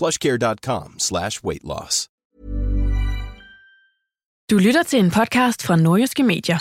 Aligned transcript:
plushcare.com 0.00 0.94
slash 0.98 1.44
weight 1.44 1.64
loss. 1.64 2.08
Du 4.50 4.58
lytter 4.58 4.82
til 4.82 4.98
en 4.98 5.10
podcast 5.10 5.62
fra 5.62 5.76
Nordjyske 5.76 6.22
Medier. 6.22 6.58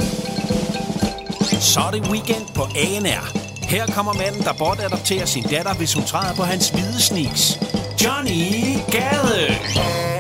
Så 1.60 1.80
er 1.88 1.92
det 1.92 2.10
weekend 2.12 2.46
på 2.56 2.62
ANR. 2.62 3.24
Her 3.70 3.86
kommer 3.86 4.14
manden, 4.14 4.42
der 4.42 4.54
bortadopterer 4.60 5.26
sin 5.26 5.44
datter, 5.44 5.74
hvis 5.74 5.94
hun 5.94 6.04
træder 6.04 6.36
på 6.36 6.44
hans 6.44 6.70
hvide 6.70 7.02
sneaks. 7.02 7.60
Johnny 8.04 8.78
Gade! 8.92 10.19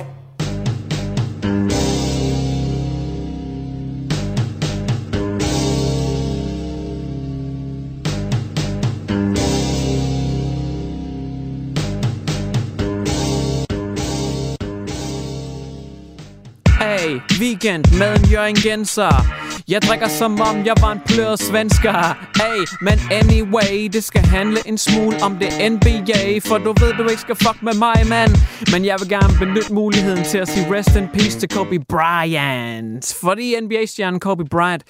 Hey, 17.09 17.21
weekend 17.39 17.97
med 17.99 18.15
en 18.15 18.31
Jørgen 18.31 18.55
Genser. 18.55 19.25
Jeg 19.67 19.81
drikker 19.81 20.07
som 20.07 20.41
om 20.41 20.65
jeg 20.65 20.75
var 20.81 20.91
en 20.91 21.01
pløret 21.05 21.39
svensker. 21.39 21.93
Hey, 22.41 22.59
men 22.81 22.99
anyway, 23.11 23.89
det 23.93 24.03
skal 24.03 24.21
handle 24.21 24.57
en 24.65 24.77
smule 24.77 25.15
om 25.23 25.37
det 25.41 25.71
NBA. 25.71 26.39
For 26.47 26.57
du 26.57 26.73
ved, 26.79 26.93
du 26.93 27.07
ikke 27.09 27.21
skal 27.21 27.35
fuck 27.35 27.61
med 27.61 27.73
mig, 27.73 28.07
mand. 28.09 28.31
Men 28.71 28.85
jeg 28.85 28.95
vil 28.99 29.09
gerne 29.09 29.33
benytte 29.39 29.73
muligheden 29.73 30.23
til 30.23 30.37
at 30.37 30.47
sige 30.47 30.75
rest 30.75 30.95
in 30.95 31.07
peace 31.07 31.39
til 31.39 31.49
Kobe 31.49 31.79
Bryant. 31.89 33.17
Fordi 33.21 33.55
NBA-stjernen 33.61 34.19
Kobe 34.19 34.45
Bryant 34.45 34.83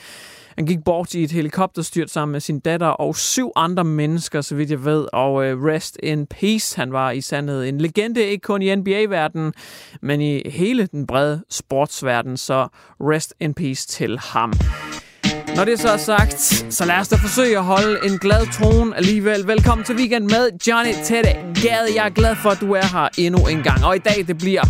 han 0.60 0.66
gik 0.66 0.84
bort 0.86 1.14
i 1.14 1.24
et 1.24 1.32
helikopterstyrt 1.32 2.10
sammen 2.10 2.32
med 2.32 2.40
sin 2.40 2.60
datter 2.60 2.88
og 2.88 3.16
syv 3.16 3.52
andre 3.56 3.84
mennesker, 3.84 4.42
så 4.42 4.56
vidt 4.56 4.72
jeg 4.72 4.86
ved. 4.86 5.08
Og 5.14 5.46
øh, 5.46 5.64
rest 5.64 5.98
in 6.04 6.28
peace. 6.28 6.76
Han 6.76 6.92
var 6.92 7.12
i 7.12 7.22
sandhed 7.22 7.64
en 7.64 7.82
legende, 7.82 8.24
ikke 8.24 8.42
kun 8.42 8.62
i 8.62 8.76
NBA-verdenen, 8.76 9.54
men 10.02 10.22
i 10.22 10.50
hele 10.50 10.86
den 10.86 11.08
brede 11.08 11.44
sportsverden. 11.50 12.38
Så 12.38 12.68
rest 13.02 13.34
in 13.40 13.54
peace 13.54 13.88
til 13.88 14.20
ham. 14.20 14.54
Når 15.56 15.66
det 15.66 15.80
så 15.80 15.90
er 15.90 15.98
sagt, 15.98 16.42
så 16.70 16.86
lad 16.86 16.96
os 16.96 17.08
da 17.08 17.16
forsøge 17.16 17.58
at 17.58 17.64
holde 17.64 18.00
en 18.06 18.18
glad 18.18 18.46
tone 18.54 18.98
alligevel. 18.98 19.48
Velkommen 19.48 19.86
til 19.86 19.96
weekend 19.96 20.24
med 20.24 20.50
Johnny 20.68 20.94
Tette 21.04 21.32
Gade. 21.34 21.88
Jeg 21.96 22.06
er 22.06 22.10
glad 22.10 22.36
for, 22.36 22.50
at 22.50 22.58
du 22.62 22.72
er 22.72 22.86
her 22.94 23.10
endnu 23.18 23.48
en 23.48 23.64
gang. 23.64 23.86
Og 23.86 23.96
i 23.96 24.00
dag, 24.00 24.28
det 24.28 24.38
bliver... 24.38 24.62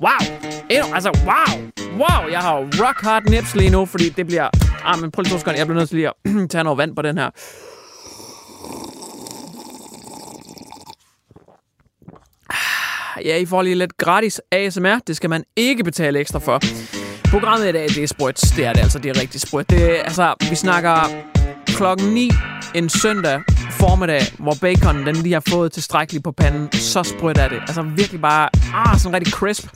Wow! 0.00 0.36
Endnu, 0.70 0.94
altså, 0.94 1.10
wow! 1.24 1.70
Wow! 1.92 2.30
Jeg 2.30 2.40
har 2.40 2.56
rock 2.56 3.00
hard 3.02 3.22
nips 3.30 3.54
lige 3.54 3.70
nu, 3.70 3.86
fordi 3.86 4.08
det 4.08 4.26
bliver... 4.26 4.63
Ah, 4.84 5.00
men 5.00 5.10
prøv 5.10 5.22
lige 5.22 5.32
to 5.32 5.38
sekunder. 5.38 5.58
Jeg 5.58 5.66
bliver 5.66 5.78
nødt 5.78 5.88
til 5.88 5.96
lige 5.96 6.08
at 6.08 6.14
tage 6.50 6.64
noget 6.64 6.78
vand 6.78 6.96
på 6.96 7.02
den 7.02 7.18
her. 7.18 7.30
Ah, 12.50 13.26
ja, 13.26 13.36
I 13.36 13.46
får 13.46 13.62
lige 13.62 13.74
lidt 13.74 13.96
gratis 13.98 14.40
ASMR. 14.52 14.98
Det 15.06 15.16
skal 15.16 15.30
man 15.30 15.44
ikke 15.56 15.84
betale 15.84 16.18
ekstra 16.20 16.38
for. 16.38 16.60
Programmet 17.30 17.68
i 17.68 17.72
dag, 17.72 17.88
det 17.88 17.98
er 18.02 18.06
sprødt. 18.06 18.40
Det 18.56 18.64
er 18.66 18.72
det 18.72 18.80
altså, 18.80 18.98
det 18.98 19.16
er 19.16 19.20
rigtig 19.20 19.40
sprødt. 19.40 19.70
Det, 19.70 19.98
er- 19.98 20.02
altså, 20.02 20.34
vi 20.50 20.54
snakker 20.54 21.08
klokken 21.66 22.06
9 22.14 22.30
en 22.74 22.88
søndag 22.88 23.42
formiddag, 23.70 24.20
hvor 24.38 24.56
bacon 24.60 25.06
den 25.06 25.16
lige 25.16 25.32
har 25.32 25.42
fået 25.48 25.72
tilstrækkeligt 25.72 26.24
på 26.24 26.32
panden. 26.32 26.72
Så 26.72 27.02
sprødt 27.02 27.38
er 27.38 27.48
det. 27.48 27.58
Altså 27.60 27.82
virkelig 27.82 28.20
bare, 28.20 28.48
ah, 28.74 28.98
sådan 28.98 29.14
rigtig 29.16 29.32
crisp. 29.32 29.66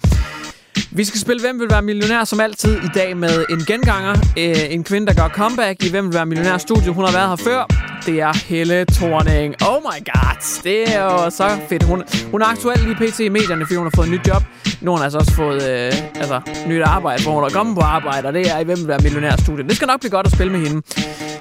Vi 0.91 1.05
skal 1.05 1.21
spille 1.21 1.43
Hvem 1.43 1.61
vil 1.61 1.71
være 1.71 1.83
millionær 1.83 2.25
som 2.25 2.41
altid 2.41 2.77
i 2.77 2.89
dag 2.95 3.17
med 3.17 3.45
en 3.51 3.59
genganger. 3.59 4.15
Øh, 4.39 4.75
en 4.75 4.85
kvinde, 4.85 5.07
der 5.07 5.15
gør 5.15 5.29
comeback 5.29 5.85
i 5.85 5.91
Hvem 5.91 6.05
vil 6.07 6.15
være 6.15 6.27
millionær 6.27 6.59
studio. 6.59 6.93
Hun 6.93 7.05
har 7.05 7.13
været 7.13 7.29
her 7.29 7.37
før. 7.37 7.67
Det 8.07 8.21
er 8.21 8.33
Helle 8.47 8.85
Thorning. 8.85 9.55
Oh 9.69 9.83
my 9.83 9.99
god. 10.13 10.63
Det 10.65 10.95
er 10.95 11.03
jo 11.03 11.31
så 11.31 11.49
fedt. 11.69 11.83
Hun, 11.83 12.03
hun 12.31 12.43
er 12.43 12.47
aktuelt 12.47 12.85
lige 12.85 12.95
pt. 12.95 13.21
i 13.21 13.29
medierne, 13.29 13.67
fordi 13.67 13.77
hun 13.77 13.87
har 13.87 13.93
fået 13.97 14.07
et 14.07 14.13
nyt 14.13 14.29
job. 14.29 14.43
Nu 14.81 14.91
har 14.91 14.97
hun 14.97 15.05
altså 15.05 15.19
også 15.19 15.33
fået 15.33 15.63
øh, 15.71 15.93
altså, 16.15 16.41
nyt 16.67 16.83
arbejde, 16.83 17.23
hvor 17.23 17.33
hun 17.33 17.45
er 17.45 17.49
kommet 17.49 17.75
på 17.75 17.81
arbejde. 17.81 18.29
Og 18.29 18.35
det 18.35 18.51
er 18.51 18.59
i 18.59 18.65
Hvem 18.65 18.79
vil 18.79 18.89
være 18.89 19.01
millionær 19.03 19.37
studiet. 19.37 19.69
Det 19.69 19.77
skal 19.77 19.87
nok 19.87 20.01
blive 20.01 20.11
godt 20.11 20.27
at 20.27 20.33
spille 20.33 20.53
med 20.53 20.61
hende. 20.69 20.83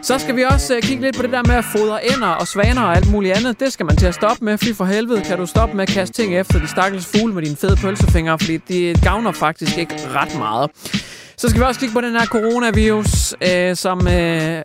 Så 0.02 0.20
skal 0.20 0.36
vi 0.36 0.44
også 0.44 0.76
øh, 0.76 0.82
kigge 0.82 1.04
lidt 1.04 1.16
på 1.16 1.22
det 1.22 1.32
der 1.32 1.44
med 1.48 1.56
at 1.56 1.66
fodre 1.66 2.06
ender 2.06 2.28
og 2.28 2.48
svaner 2.48 2.82
og 2.82 2.96
alt 2.96 3.12
muligt 3.12 3.38
andet. 3.38 3.60
Det 3.60 3.74
skal 3.74 3.86
man 3.86 3.96
til 3.96 4.06
at 4.06 4.14
stoppe 4.14 4.46
med. 4.46 4.58
fordi 4.58 4.74
for 4.74 4.86
helvede, 4.86 5.22
kan 5.22 5.38
du 5.38 5.46
stoppe 5.46 5.76
med 5.76 5.84
at 5.84 5.90
kaste 5.90 6.22
ting 6.22 6.36
efter 6.36 6.60
de 6.60 6.68
stakkels 6.68 7.06
fugle 7.06 7.34
med 7.34 7.44
dine 7.44 7.56
fede 7.56 7.76
pølsefingre, 7.76 8.40
fordi 8.40 8.58
det 8.58 9.02
gavner 9.02 9.32
faktisk 9.32 9.78
ikke 9.78 9.96
ret 10.16 10.38
meget. 10.38 10.72
Så 11.38 11.50
skal 11.50 11.62
vi 11.62 11.66
også 11.66 11.80
kigge 11.80 11.94
på 11.94 12.02
den 12.02 12.12
her 12.12 12.26
coronavirus, 12.26 13.36
øh, 13.42 13.76
som 13.76 14.08
øh, 14.08 14.62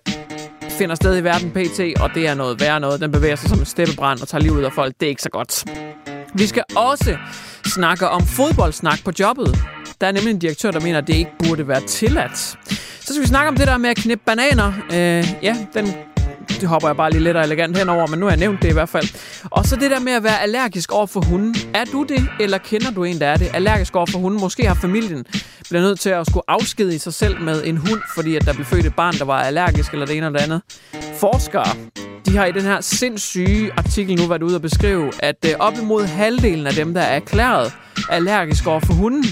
finder 0.71 0.95
sted 0.95 1.19
i 1.19 1.25
verden 1.25 1.51
pt. 1.51 2.01
Og 2.01 2.11
det 2.15 2.29
er 2.29 2.35
noget 2.35 2.61
værre 2.61 2.81
noget. 2.81 3.01
Den 3.01 3.13
bevæger 3.13 3.37
sig 3.37 3.49
som 3.49 3.59
en 3.59 3.67
steppebrand 3.67 4.21
og 4.21 4.29
tager 4.29 4.43
livet 4.43 4.57
ud 4.57 4.63
af 4.63 4.73
folk. 4.73 4.95
Det 5.01 5.07
er 5.07 5.11
ikke 5.11 5.23
så 5.23 5.31
godt. 5.31 5.65
Vi 6.35 6.47
skal 6.47 6.65
også 6.77 7.17
snakke 7.67 8.09
om 8.09 8.27
fodboldsnak 8.27 9.05
på 9.05 9.13
jobbet. 9.21 9.59
Der 10.01 10.07
er 10.07 10.13
nemlig 10.13 10.31
en 10.31 10.39
direktør, 10.39 10.71
der 10.71 10.81
mener, 10.81 10.99
at 10.99 11.07
det 11.07 11.15
ikke 11.15 11.31
burde 11.39 11.69
være 11.69 11.81
tilladt. 11.81 12.59
Så 13.13 13.17
skal 13.17 13.23
vi 13.23 13.29
snakke 13.29 13.49
om 13.49 13.57
det 13.57 13.67
der 13.67 13.79
med 13.79 13.91
at 13.91 13.97
knippe 13.97 14.25
bananer. 14.27 14.73
Øh, 14.93 15.35
ja, 15.43 15.57
den 15.75 15.87
det 16.49 16.69
hopper 16.69 16.89
jeg 16.89 16.97
bare 16.97 17.11
lige 17.11 17.23
lidt 17.23 17.37
og 17.37 17.45
elegant 17.45 17.79
henover, 17.79 18.07
men 18.07 18.19
nu 18.19 18.27
har 18.27 18.31
jeg 18.31 18.39
nævnt 18.39 18.63
det 18.63 18.69
i 18.69 18.73
hvert 18.73 18.89
fald. 18.89 19.05
Og 19.51 19.65
så 19.67 19.77
det 19.77 19.91
der 19.91 20.01
med 20.01 20.13
at 20.13 20.25
være 20.25 20.41
allergisk 20.41 20.93
over 20.93 21.07
for 21.07 21.21
hunden. 21.21 21.57
Er 21.75 21.85
du 21.85 22.03
det, 22.09 22.29
eller 22.41 22.59
kender 22.59 22.91
du 22.91 23.05
en, 23.05 23.21
der 23.21 23.27
er 23.27 23.37
det? 23.37 23.51
Allergisk 23.55 23.97
over 23.97 24.07
for 24.07 24.19
hunden. 24.19 24.41
Måske 24.41 24.67
har 24.67 24.75
familien 24.75 25.25
bliver 25.71 25.83
nødt 25.83 26.01
til 26.01 26.11
at 26.11 26.27
skulle 26.27 26.43
afskedige 26.49 26.99
sig 26.99 27.15
selv 27.15 27.41
med 27.41 27.63
en 27.65 27.77
hund, 27.77 28.01
fordi 28.15 28.37
at 28.37 28.45
der 28.45 28.53
blev 28.53 28.65
født 28.65 28.87
et 28.87 28.95
barn, 28.95 29.15
der 29.15 29.25
var 29.25 29.43
allergisk, 29.43 29.93
eller 29.93 30.07
det 30.07 30.17
ene 30.17 30.27
eller 30.27 30.39
det 30.39 30.45
andet. 30.45 30.63
Forskere, 31.21 31.77
de 32.27 32.37
har 32.37 32.47
i 32.47 32.53
den 32.53 32.63
her 32.63 32.81
sindssyge 32.81 33.73
artikel 33.77 34.17
nu 34.17 34.27
været 34.27 34.43
ude 34.43 34.55
og 34.55 34.63
beskrive, 34.63 35.11
at 35.19 35.37
øh, 35.47 35.53
op 35.59 35.75
imod 35.83 36.05
halvdelen 36.05 36.67
af 36.67 36.73
dem, 36.73 36.95
der 36.95 37.01
er 37.01 37.17
erklæret 37.17 37.73
allergisk 38.11 38.67
over 38.67 38.81
for 38.81 38.93
hunden, 38.93 39.25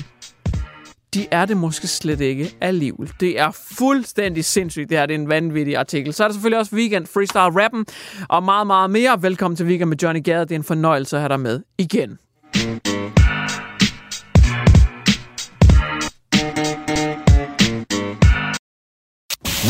de 1.15 1.27
er 1.31 1.45
det 1.45 1.57
måske 1.57 1.89
slet 1.89 2.21
ikke 2.21 2.57
alligevel. 2.61 3.13
Det 3.21 3.41
er 3.41 3.51
fuldstændig 3.79 4.45
sindssygt, 4.45 4.91
det 4.91 4.99
her. 4.99 5.07
Det 5.07 5.15
er 5.15 5.19
en 5.19 5.29
vanvittig 5.29 5.77
artikel. 5.77 6.15
Så 6.15 6.25
er 6.25 6.29
der 6.29 6.33
selvfølgelig 6.33 6.59
også 6.59 6.77
Weekend 6.77 7.07
Freestyle 7.07 7.63
Rappen 7.65 7.87
og 8.29 8.43
meget, 8.43 8.67
meget 8.67 8.91
mere. 8.91 9.23
Velkommen 9.23 9.57
til 9.57 9.67
Weekend 9.67 9.89
med 9.89 9.97
Johnny 10.03 10.25
Gade. 10.25 10.41
Det 10.41 10.53
er 10.53 10.57
en 10.57 10.65
fornøjelse 10.65 11.17
at 11.17 11.21
have 11.23 11.29
dig 11.29 11.41
med 11.41 11.61
igen. 11.79 12.19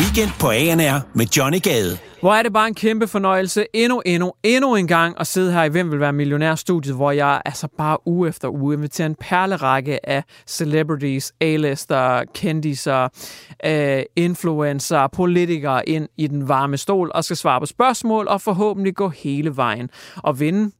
Weekend 0.00 0.31
på 0.40 0.50
ANR 0.50 1.06
med 1.14 1.26
Johnny 1.26 1.62
Gade. 1.62 2.09
Hvor 2.20 2.34
er 2.34 2.43
det 2.43 2.52
bare 2.52 2.69
en 2.69 2.75
kæmpe 2.75 3.06
fornøjelse 3.06 3.67
endnu, 3.72 4.02
endnu, 4.06 4.32
endnu 4.43 4.76
en 4.76 4.87
gang 4.87 5.20
at 5.20 5.26
sidde 5.26 5.52
her 5.52 5.64
i 5.64 5.69
Hvem 5.69 5.90
vil 5.90 6.00
være 6.00 6.12
millionær-studiet, 6.12 6.96
hvor 6.96 7.11
jeg 7.11 7.43
altså 7.44 7.69
bare 7.78 8.08
uge 8.08 8.28
efter 8.28 8.49
uge 8.49 8.75
inviterer 8.75 9.06
en 9.06 9.14
perlerække 9.14 10.08
af 10.08 10.25
celebrities, 10.46 11.32
A-lister, 11.40 12.25
kendiser, 12.34 13.08
øh, 13.64 14.02
influencer, 14.17 15.06
politikere 15.06 15.88
ind 15.88 16.08
i 16.17 16.26
den 16.26 16.49
varme 16.49 16.76
stol 16.76 17.11
og 17.14 17.25
skal 17.25 17.37
svare 17.37 17.61
på 17.61 17.67
spørgsmål 17.67 18.28
og 18.28 18.40
forhåbentlig 18.40 18.94
gå 18.94 19.08
hele 19.08 19.56
vejen 19.56 19.90
og 20.17 20.40
vinde 20.40 20.72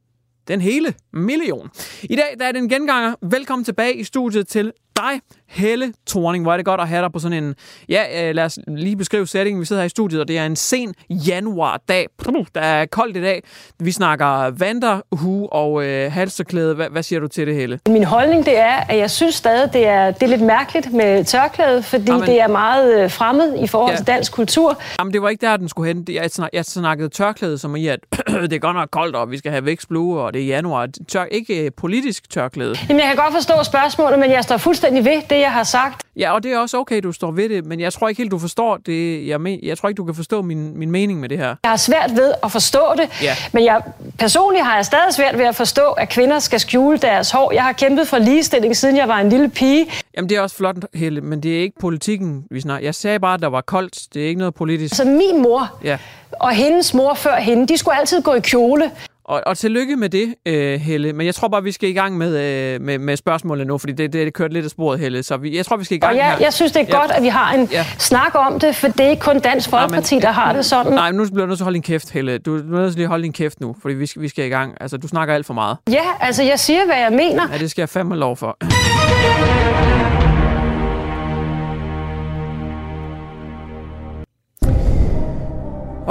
den 0.47 0.61
hele 0.61 0.93
million. 1.13 1.69
I 2.03 2.15
dag 2.15 2.35
der 2.39 2.45
er 2.45 2.51
det 2.51 2.61
en 2.61 2.69
genganger. 2.69 3.15
Velkommen 3.21 3.63
tilbage 3.65 3.95
i 3.95 4.03
studiet 4.03 4.47
til 4.47 4.71
dig, 4.97 5.21
Helle 5.47 5.93
Thorning. 6.07 6.43
Hvor 6.43 6.53
er 6.53 6.57
det 6.57 6.65
godt 6.65 6.81
at 6.81 6.87
have 6.87 7.01
dig 7.01 7.11
på 7.11 7.19
sådan 7.19 7.43
en... 7.43 7.55
Ja, 7.89 8.29
øh, 8.29 8.35
lad 8.35 8.43
os 8.45 8.59
lige 8.67 8.95
beskrive 8.95 9.27
sætningen. 9.27 9.59
Vi 9.61 9.65
sidder 9.65 9.81
her 9.81 9.85
i 9.85 9.89
studiet, 9.89 10.21
og 10.21 10.27
det 10.27 10.37
er 10.37 10.45
en 10.45 10.55
sen 10.55 10.93
januardag. 11.09 12.07
Der 12.55 12.61
er 12.61 12.85
koldt 12.85 13.17
i 13.17 13.21
dag. 13.21 13.43
Vi 13.79 13.91
snakker 13.91 14.49
vanderhue 14.51 15.53
og 15.53 15.83
øh, 15.85 16.11
halsterklæde. 16.11 16.75
Hvad, 16.75 16.89
hvad 16.89 17.03
siger 17.03 17.19
du 17.19 17.27
til 17.27 17.47
det, 17.47 17.55
Helle? 17.55 17.79
Min 17.89 18.03
holdning 18.03 18.45
det 18.45 18.57
er, 18.59 18.73
at 18.89 18.97
jeg 18.97 19.11
synes 19.11 19.35
stadig, 19.35 19.73
det 19.73 19.87
er, 19.87 20.11
det 20.11 20.23
er 20.23 20.27
lidt 20.27 20.41
mærkeligt 20.41 20.93
med 20.93 21.23
tørklæde, 21.25 21.83
fordi 21.83 22.09
Amen. 22.11 22.27
Det 22.27 22.41
er 22.41 22.47
meget 22.47 23.03
øh, 23.03 23.11
fremmed 23.11 23.63
i 23.63 23.67
forhold 23.67 23.91
Ja. 23.91 23.97
til 23.97 24.07
dansk 24.07 24.31
kultur. 24.31 24.81
Jamen, 24.99 25.13
det 25.13 25.21
var 25.21 25.29
ikke 25.29 25.45
der, 25.45 25.57
den 25.57 25.69
skulle 25.69 25.93
hen. 25.93 26.05
Jeg, 26.09 26.31
snak, 26.31 26.49
jeg 26.53 26.65
snakkede 26.65 27.09
tørklæde 27.09 27.57
som 27.57 27.75
i, 27.75 27.87
at 27.87 27.99
det 28.49 28.53
er 28.53 28.59
godt 28.59 28.75
nok 28.75 28.89
koldt, 28.91 29.15
og 29.15 29.31
vi 29.31 29.37
skal 29.37 29.51
have 29.51 29.65
vækstblue, 29.65 30.21
og 30.21 30.33
det 30.33 30.41
er 30.41 30.45
januar. 30.45 30.87
Tør, 31.07 31.23
ikke 31.31 31.65
øh, 31.65 31.71
politisk 31.77 32.29
tørklæde. 32.29 32.75
Jamen, 32.89 32.99
jeg 32.99 33.07
kan 33.07 33.15
godt 33.23 33.33
forstå 33.33 33.53
spørgsmålet, 33.63 34.19
men 34.19 34.31
jeg 34.31 34.43
står 34.43 34.57
fuldstændig 34.57 34.80
ved 34.83 35.21
det, 35.29 35.39
jeg 35.39 35.51
har 35.51 35.63
sagt. 35.63 36.01
Ja, 36.15 36.33
og 36.33 36.43
det 36.43 36.51
er 36.53 36.57
også 36.57 36.77
okay, 36.77 36.99
du 37.03 37.11
står 37.11 37.31
ved 37.31 37.49
det, 37.49 37.65
men 37.65 37.79
jeg 37.79 37.93
tror 37.93 38.07
ikke 38.09 38.19
helt, 38.21 38.31
du 38.31 38.39
forstår 38.39 38.77
det. 38.77 39.27
Jeg, 39.27 39.41
men, 39.41 39.59
jeg 39.63 39.77
tror 39.77 39.89
ikke, 39.89 39.97
du 39.97 40.05
kan 40.05 40.15
forstå 40.15 40.41
min, 40.41 40.77
min 40.79 40.91
mening 40.91 41.19
med 41.19 41.29
det 41.29 41.37
her. 41.37 41.55
Jeg 41.63 41.71
har 41.71 41.75
svært 41.77 42.11
ved 42.15 42.33
at 42.43 42.51
forstå 42.51 42.81
det, 42.97 43.09
Ja. 43.23 43.35
men 43.53 43.65
jeg, 43.65 43.81
personligt 44.19 44.65
har 44.65 44.75
jeg 44.75 44.85
stadig 44.85 45.13
svært 45.13 45.37
ved 45.37 45.45
at 45.45 45.55
forstå, 45.55 45.81
at 45.91 46.09
kvinder 46.09 46.39
skal 46.39 46.59
skjule 46.59 46.97
deres 46.97 47.31
hår. 47.31 47.51
Jeg 47.53 47.63
har 47.63 47.71
kæmpet 47.71 48.07
for 48.07 48.17
ligestilling, 48.17 48.77
siden 48.77 48.97
jeg 48.97 49.07
var 49.07 49.17
en 49.19 49.29
lille 49.29 49.49
pige. 49.49 49.85
Jamen, 50.17 50.29
det 50.29 50.37
er 50.37 50.41
også 50.41 50.55
flot, 50.55 50.75
Helle, 50.93 51.21
men 51.21 51.43
det 51.43 51.57
er 51.57 51.61
ikke 51.61 51.79
politikken, 51.79 52.43
vi 52.51 52.61
snakker. 52.61 52.87
Jeg 52.87 52.95
sagde 52.95 53.19
bare, 53.19 53.33
at 53.33 53.41
der 53.41 53.47
var 53.49 53.61
koldt. 53.61 53.99
Det 54.13 54.23
er 54.23 54.27
ikke 54.27 54.39
noget 54.39 54.53
politisk. 54.55 54.95
Så 54.95 55.05
min 55.05 55.41
mor 55.41 55.71
Ja. 55.83 55.97
og 56.39 56.51
hendes 56.51 56.93
mor 56.93 57.13
før 57.13 57.35
hende, 57.35 57.67
de 57.67 57.77
skulle 57.77 57.99
altid 57.99 58.21
gå 58.21 58.33
i 58.33 58.39
kjole. 58.39 58.91
Og, 59.25 59.41
og 59.45 59.57
tillykke 59.57 59.95
med 59.95 60.09
det, 60.09 60.35
øh, 60.45 60.79
Helle. 60.79 61.13
Men 61.13 61.25
jeg 61.25 61.35
tror 61.35 61.47
bare, 61.47 61.63
vi 61.63 61.71
skal 61.71 61.89
i 61.89 61.93
gang 61.93 62.17
med, 62.17 62.27
øh, 62.75 62.81
med, 62.81 62.97
med 62.99 63.17
spørgsmålet 63.17 63.67
nu, 63.67 63.77
fordi 63.77 63.93
det, 63.93 64.13
det, 64.13 64.25
det 64.25 64.33
kørt 64.33 64.53
lidt 64.53 64.65
af 64.65 64.71
sporet, 64.71 64.99
Helle. 64.99 65.23
Så 65.23 65.37
vi, 65.37 65.57
jeg 65.57 65.65
tror, 65.65 65.77
vi 65.77 65.83
skal 65.83 65.97
i 65.97 65.99
gang 65.99 66.11
Og 66.11 66.17
jeg, 66.17 66.25
her. 66.31 66.37
jeg 66.39 66.53
synes, 66.53 66.71
det 66.71 66.81
er 66.81 66.85
Ja. 66.89 66.99
godt, 67.01 67.11
at 67.11 67.23
vi 67.23 67.27
har 67.27 67.53
en 67.53 67.67
Ja. 67.71 67.77
ja. 67.77 67.85
snak 67.97 68.35
om 68.35 68.59
det, 68.59 68.75
for 68.75 68.87
det 68.87 68.99
er 68.99 69.09
ikke 69.09 69.21
kun 69.21 69.39
Dansk 69.39 69.69
Folkeparti, 69.69 70.19
der 70.19 70.31
har 70.31 70.53
det 70.53 70.65
sådan. 70.65 70.91
Nej, 70.93 71.11
nu 71.11 71.25
bliver 71.25 71.41
du 71.41 71.47
nødt 71.47 71.57
til 71.57 71.63
at 71.63 71.65
holde 71.65 71.75
din 71.75 71.83
kæft, 71.83 72.11
Helle. 72.11 72.37
Du 72.37 72.55
er 72.57 72.63
nødt 72.63 72.91
til 72.91 72.97
lige 72.97 73.03
at 73.05 73.09
holde 73.09 73.23
din 73.23 73.33
kæft 73.33 73.59
nu, 73.61 73.75
fordi 73.81 73.93
vi 73.95 74.05
skal, 74.05 74.21
vi 74.21 74.27
skal 74.27 74.45
i 74.45 74.49
gang. 74.49 74.73
Altså, 74.81 74.97
du 74.97 75.07
snakker 75.07 75.33
alt 75.35 75.45
for 75.45 75.53
meget. 75.53 75.77
Ja, 75.91 76.03
altså 76.19 76.43
jeg 76.43 76.59
siger, 76.59 76.85
hvad 76.85 76.95
jeg 76.97 77.11
mener. 77.11 77.43
Ja, 77.53 77.57
det 77.57 77.71
skal 77.71 77.81
jeg 77.81 77.89
fandme 77.89 78.15
lov 78.15 78.37
for. 78.37 78.57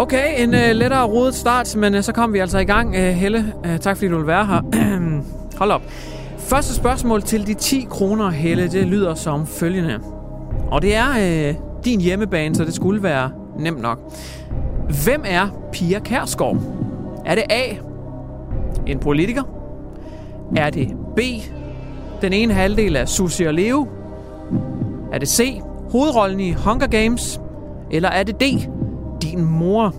Okay, 0.01 0.43
en 0.43 0.55
øh, 0.55 0.71
lettere 0.71 1.05
rodet 1.05 1.35
start, 1.35 1.77
men 1.77 1.95
øh, 1.95 2.03
så 2.03 2.13
kom 2.13 2.33
vi 2.33 2.39
altså 2.39 2.59
i 2.59 2.65
gang. 2.65 2.89
Uh, 2.89 2.95
Helle, 2.95 3.53
øh, 3.67 3.79
tak 3.79 3.97
fordi 3.97 4.09
du 4.09 4.17
vil 4.17 4.27
være 4.27 4.47
her. 4.47 4.61
Hold 5.59 5.71
op. 5.71 5.83
Første 6.39 6.75
spørgsmål 6.75 7.23
til 7.23 7.47
de 7.47 7.55
10 7.55 7.87
kroner, 7.91 8.31
Helle, 8.31 8.69
det 8.69 8.87
lyder 8.87 9.15
som 9.15 9.47
følgende. 9.47 10.01
Og 10.71 10.83
det 10.83 10.97
er 10.97 11.09
øh, 11.21 11.55
din 11.85 12.01
hjemmebane, 12.01 12.55
så 12.55 12.65
det 12.65 12.75
skulle 12.75 13.03
være 13.03 13.31
nemt 13.59 13.83
nok. 13.83 14.13
Hvem 15.05 15.23
er 15.27 15.69
Pia 15.73 15.99
Kærsgaard? 15.99 16.57
Er 17.27 17.35
det 17.35 17.45
A, 17.51 17.63
en 18.87 18.99
politiker? 18.99 19.43
Er 20.57 20.71
det 20.71 20.89
B, 21.17 21.21
den 22.23 22.33
ene 22.33 22.55
halvdel 22.55 22.97
af 22.97 23.09
Susie 23.09 23.49
og 23.49 23.55
Leo? 23.55 23.89
Er 25.13 25.19
det 25.19 25.29
C, 25.29 25.61
hovedrollen 25.91 26.41
i 26.41 26.53
Hunger 26.53 26.87
Games? 26.87 27.41
Eller 27.91 28.09
er 28.09 28.23
det 28.23 28.41
D, 28.41 28.45
din 29.23 29.45
mor? 29.45 29.95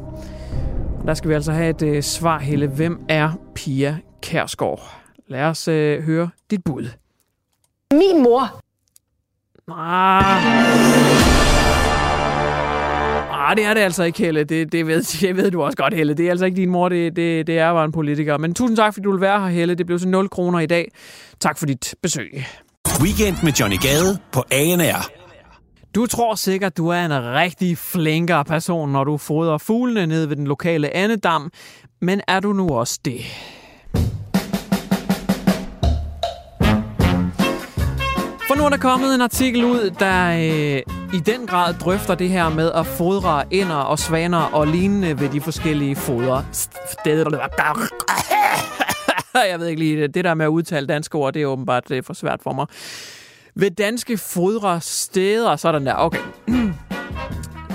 Der 1.06 1.13
skal 1.13 1.29
vi 1.29 1.33
altså 1.33 1.51
have 1.51 1.69
et 1.69 1.81
øh, 1.81 2.03
svar, 2.03 2.39
Helle. 2.39 2.68
Hvem 2.68 3.00
er 3.09 3.31
Pia 3.56 3.97
Kærsgaard? 4.21 4.95
Lad 5.27 5.44
os 5.44 5.68
øh, 5.68 6.03
høre 6.03 6.29
dit 6.51 6.63
bud. 6.63 6.88
Min 7.91 8.23
mor. 8.23 8.62
Ah. 9.77 10.44
Ah, 13.51 13.57
det 13.57 13.65
er 13.65 13.73
det 13.73 13.81
altså 13.81 14.03
ikke, 14.03 14.19
Helle. 14.19 14.44
Det, 14.44 14.71
det, 14.71 14.88
ved, 14.88 15.03
det 15.27 15.35
ved 15.38 15.51
du 15.51 15.62
også 15.62 15.77
godt, 15.77 15.94
Helle. 15.94 16.13
Det 16.13 16.25
er 16.25 16.29
altså 16.29 16.45
ikke 16.45 16.56
din 16.56 16.69
mor, 16.69 16.89
det, 16.89 17.15
det, 17.15 17.47
det 17.47 17.59
er 17.59 17.73
bare 17.73 17.85
en 17.85 17.91
politiker. 17.91 18.38
Men 18.38 18.53
tusind 18.53 18.77
tak, 18.77 18.94
fordi 18.94 19.03
du 19.03 19.12
vil 19.12 19.21
være 19.21 19.39
her, 19.39 19.47
Helle. 19.47 19.75
Det 19.75 19.85
blev 19.85 20.00
så 20.00 20.07
0 20.07 20.29
kroner 20.29 20.59
i 20.59 20.65
dag. 20.65 20.91
Tak 21.39 21.57
for 21.57 21.65
dit 21.65 21.95
besøg. 22.03 22.45
Weekend 23.01 23.35
med 23.44 23.51
Johnny 23.51 23.77
Gade 23.81 24.19
på 24.31 24.44
ANR. 24.51 25.20
Du 25.96 26.06
tror 26.06 26.36
sikkert, 26.36 26.78
du 26.78 26.88
er 26.88 27.06
en 27.06 27.12
rigtig 27.12 27.78
flinkere 27.78 28.46
person, 28.46 28.92
når 28.92 29.04
du 29.04 29.18
fodrer 29.18 29.58
fuglene 29.58 30.06
ned 30.06 30.26
ved 30.26 30.36
den 30.36 30.48
lokale 30.48 30.96
andedam. 30.96 31.52
Men 32.02 32.22
er 32.28 32.40
du 32.40 32.54
nu 32.54 32.70
også 32.70 33.00
det? 33.06 33.22
For 38.48 38.58
nu 38.58 38.66
er 38.66 38.70
der 38.70 38.78
kommet 38.78 39.16
en 39.16 39.22
artikel 39.22 39.66
ud, 39.66 39.92
der 40.00 40.32
øh, 40.32 40.82
i 41.14 41.20
den 41.20 41.48
grad 41.48 41.74
drøfter 41.74 42.16
det 42.16 42.30
her 42.30 42.50
med 42.50 42.72
at 42.72 42.86
fodre 42.86 43.54
ender 43.54 43.76
og 43.76 44.00
svaner 44.00 44.42
og 44.42 44.68
lignende 44.68 45.20
ved 45.20 45.30
de 45.30 45.42
forskellige 45.42 45.96
foder. 45.96 46.44
Jeg 49.52 49.60
ved 49.60 49.68
ikke 49.68 49.80
lige, 49.80 50.08
det 50.08 50.26
der 50.26 50.34
med 50.34 50.46
at 50.46 50.50
udtale 50.50 50.88
danske 50.88 51.16
ord, 51.16 51.34
det 51.34 51.42
er 51.42 51.46
åbenbart 51.46 51.90
det 51.90 51.98
er 51.98 52.02
for 52.02 52.14
svært 52.14 52.40
for 52.44 52.54
mig. 52.54 52.68
Ved 53.56 53.71
danske 53.71 54.18
fodre 54.18 54.81
steder, 54.81 55.56
sådan 55.56 55.86
der, 55.86 55.94
okay. 55.95 56.19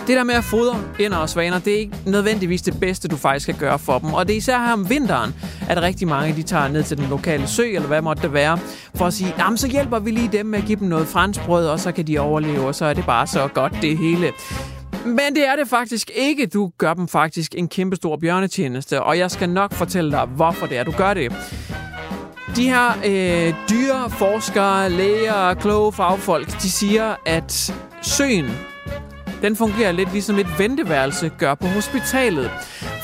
Det 0.07 0.17
der 0.17 0.25
med 0.25 0.35
at 0.35 0.45
fodre 0.45 0.79
ender 1.01 1.17
og 1.19 1.29
svaner, 1.29 1.59
det 1.59 1.75
er 1.75 1.79
ikke 1.79 1.97
nødvendigvis 2.07 2.63
det 2.63 2.81
bedste, 2.81 3.09
du 3.09 3.17
faktisk 3.17 3.47
kan 3.47 3.55
gøre 3.59 3.79
for 3.79 3.99
dem. 3.99 4.15
Og 4.15 4.29
det 4.29 4.33
er 4.33 4.37
især 4.37 4.59
her 4.59 4.73
om 4.73 4.91
vinteren, 4.91 5.35
at 5.69 5.83
rigtig 5.83 6.09
mange 6.09 6.37
de 6.37 6.43
tager 6.43 6.69
ned 6.69 6.83
til 6.83 6.97
den 6.97 7.07
lokale 7.11 7.47
sø, 7.47 7.63
eller 7.63 7.89
hvad 7.89 8.03
måtte 8.03 8.23
det 8.23 8.33
være, 8.33 8.59
for 8.95 9.07
at 9.07 9.15
sige, 9.15 9.35
jamen 9.39 9.59
så 9.59 9.69
hjælper 9.69 9.99
vi 9.99 10.11
lige 10.11 10.29
dem 10.33 10.47
med 10.47 10.59
at 10.59 10.65
give 10.65 10.79
dem 10.79 10.89
noget 10.89 11.07
franskbrød, 11.07 11.67
og 11.67 11.81
så 11.81 11.93
kan 11.93 12.07
de 12.07 12.19
overleve, 12.19 12.67
og 12.67 12.75
så 12.75 12.85
er 12.85 12.95
det 12.95 13.07
bare 13.07 13.27
så 13.27 13.49
godt 13.49 13.73
det 13.83 13.99
hele. 13.99 14.33
Men 15.05 15.35
det 15.35 15.49
er 15.49 15.57
det 15.57 15.69
faktisk 15.69 16.11
ikke. 16.15 16.47
Du 16.47 16.71
gør 16.79 16.95
dem 16.95 17.09
faktisk 17.09 17.55
en 17.59 17.69
kæmpe 17.69 17.97
stor 17.97 18.17
bjørnetjeneste, 18.17 19.03
og 19.03 19.19
jeg 19.19 19.31
skal 19.31 19.49
nok 19.49 19.73
fortælle 19.73 20.11
dig, 20.11 20.27
hvorfor 20.27 20.67
det 20.67 20.79
er, 20.79 20.85
du 20.85 20.93
gør 20.93 21.15
det. 21.15 21.33
De 22.57 22.69
her 22.69 22.89
øh, 23.05 23.55
dyre 23.71 24.11
forskere, 24.11 24.91
læger, 24.91 25.33
og 25.33 25.59
kloge 25.59 25.93
fagfolk, 25.93 26.63
de 26.63 26.71
siger, 26.71 27.15
at 27.27 27.75
søen 28.03 28.51
den 29.43 29.57
fungerer 29.57 29.93
lidt 29.93 30.13
ligesom 30.13 30.39
et 30.39 30.59
venteværelse 30.59 31.31
gør 31.39 31.55
på 31.55 31.67
hospitalet. 31.67 32.51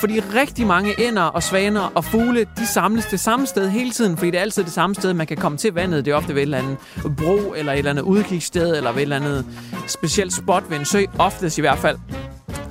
Fordi 0.01 0.21
rigtig 0.21 0.67
mange 0.67 0.95
ænder 1.01 1.23
og 1.23 1.43
svaner 1.43 1.93
og 1.95 2.05
fugle, 2.05 2.47
de 2.59 2.67
samles 2.67 3.07
det 3.07 3.21
samme 3.21 3.47
sted 3.47 3.69
hele 3.69 3.91
tiden, 3.91 4.17
fordi 4.17 4.31
det 4.31 4.39
er 4.39 4.43
altid 4.43 4.65
det 4.65 4.73
samme 4.73 4.95
sted, 4.95 5.15
man 5.15 5.27
kan 5.27 5.37
komme 5.37 5.59
til 5.59 5.73
vandet. 5.73 6.05
Det 6.05 6.11
er 6.11 6.17
ofte 6.17 6.35
ved 6.35 6.43
et 6.43 6.43
eller 6.43 6.59
andet 6.59 6.77
bro, 7.17 7.53
eller 7.57 7.73
et 7.73 7.79
eller 7.79 7.91
andet 7.91 8.03
udkigssted, 8.03 8.77
eller 8.77 8.93
ved 8.93 8.99
et 8.99 9.03
eller 9.03 9.17
andet 9.17 9.47
specielt 9.87 10.35
spot 10.35 10.65
ved 10.71 10.79
en 10.79 10.85
sø, 10.85 11.05
oftest 11.19 11.59
i 11.59 11.61
hvert 11.61 11.79
fald. 11.79 11.99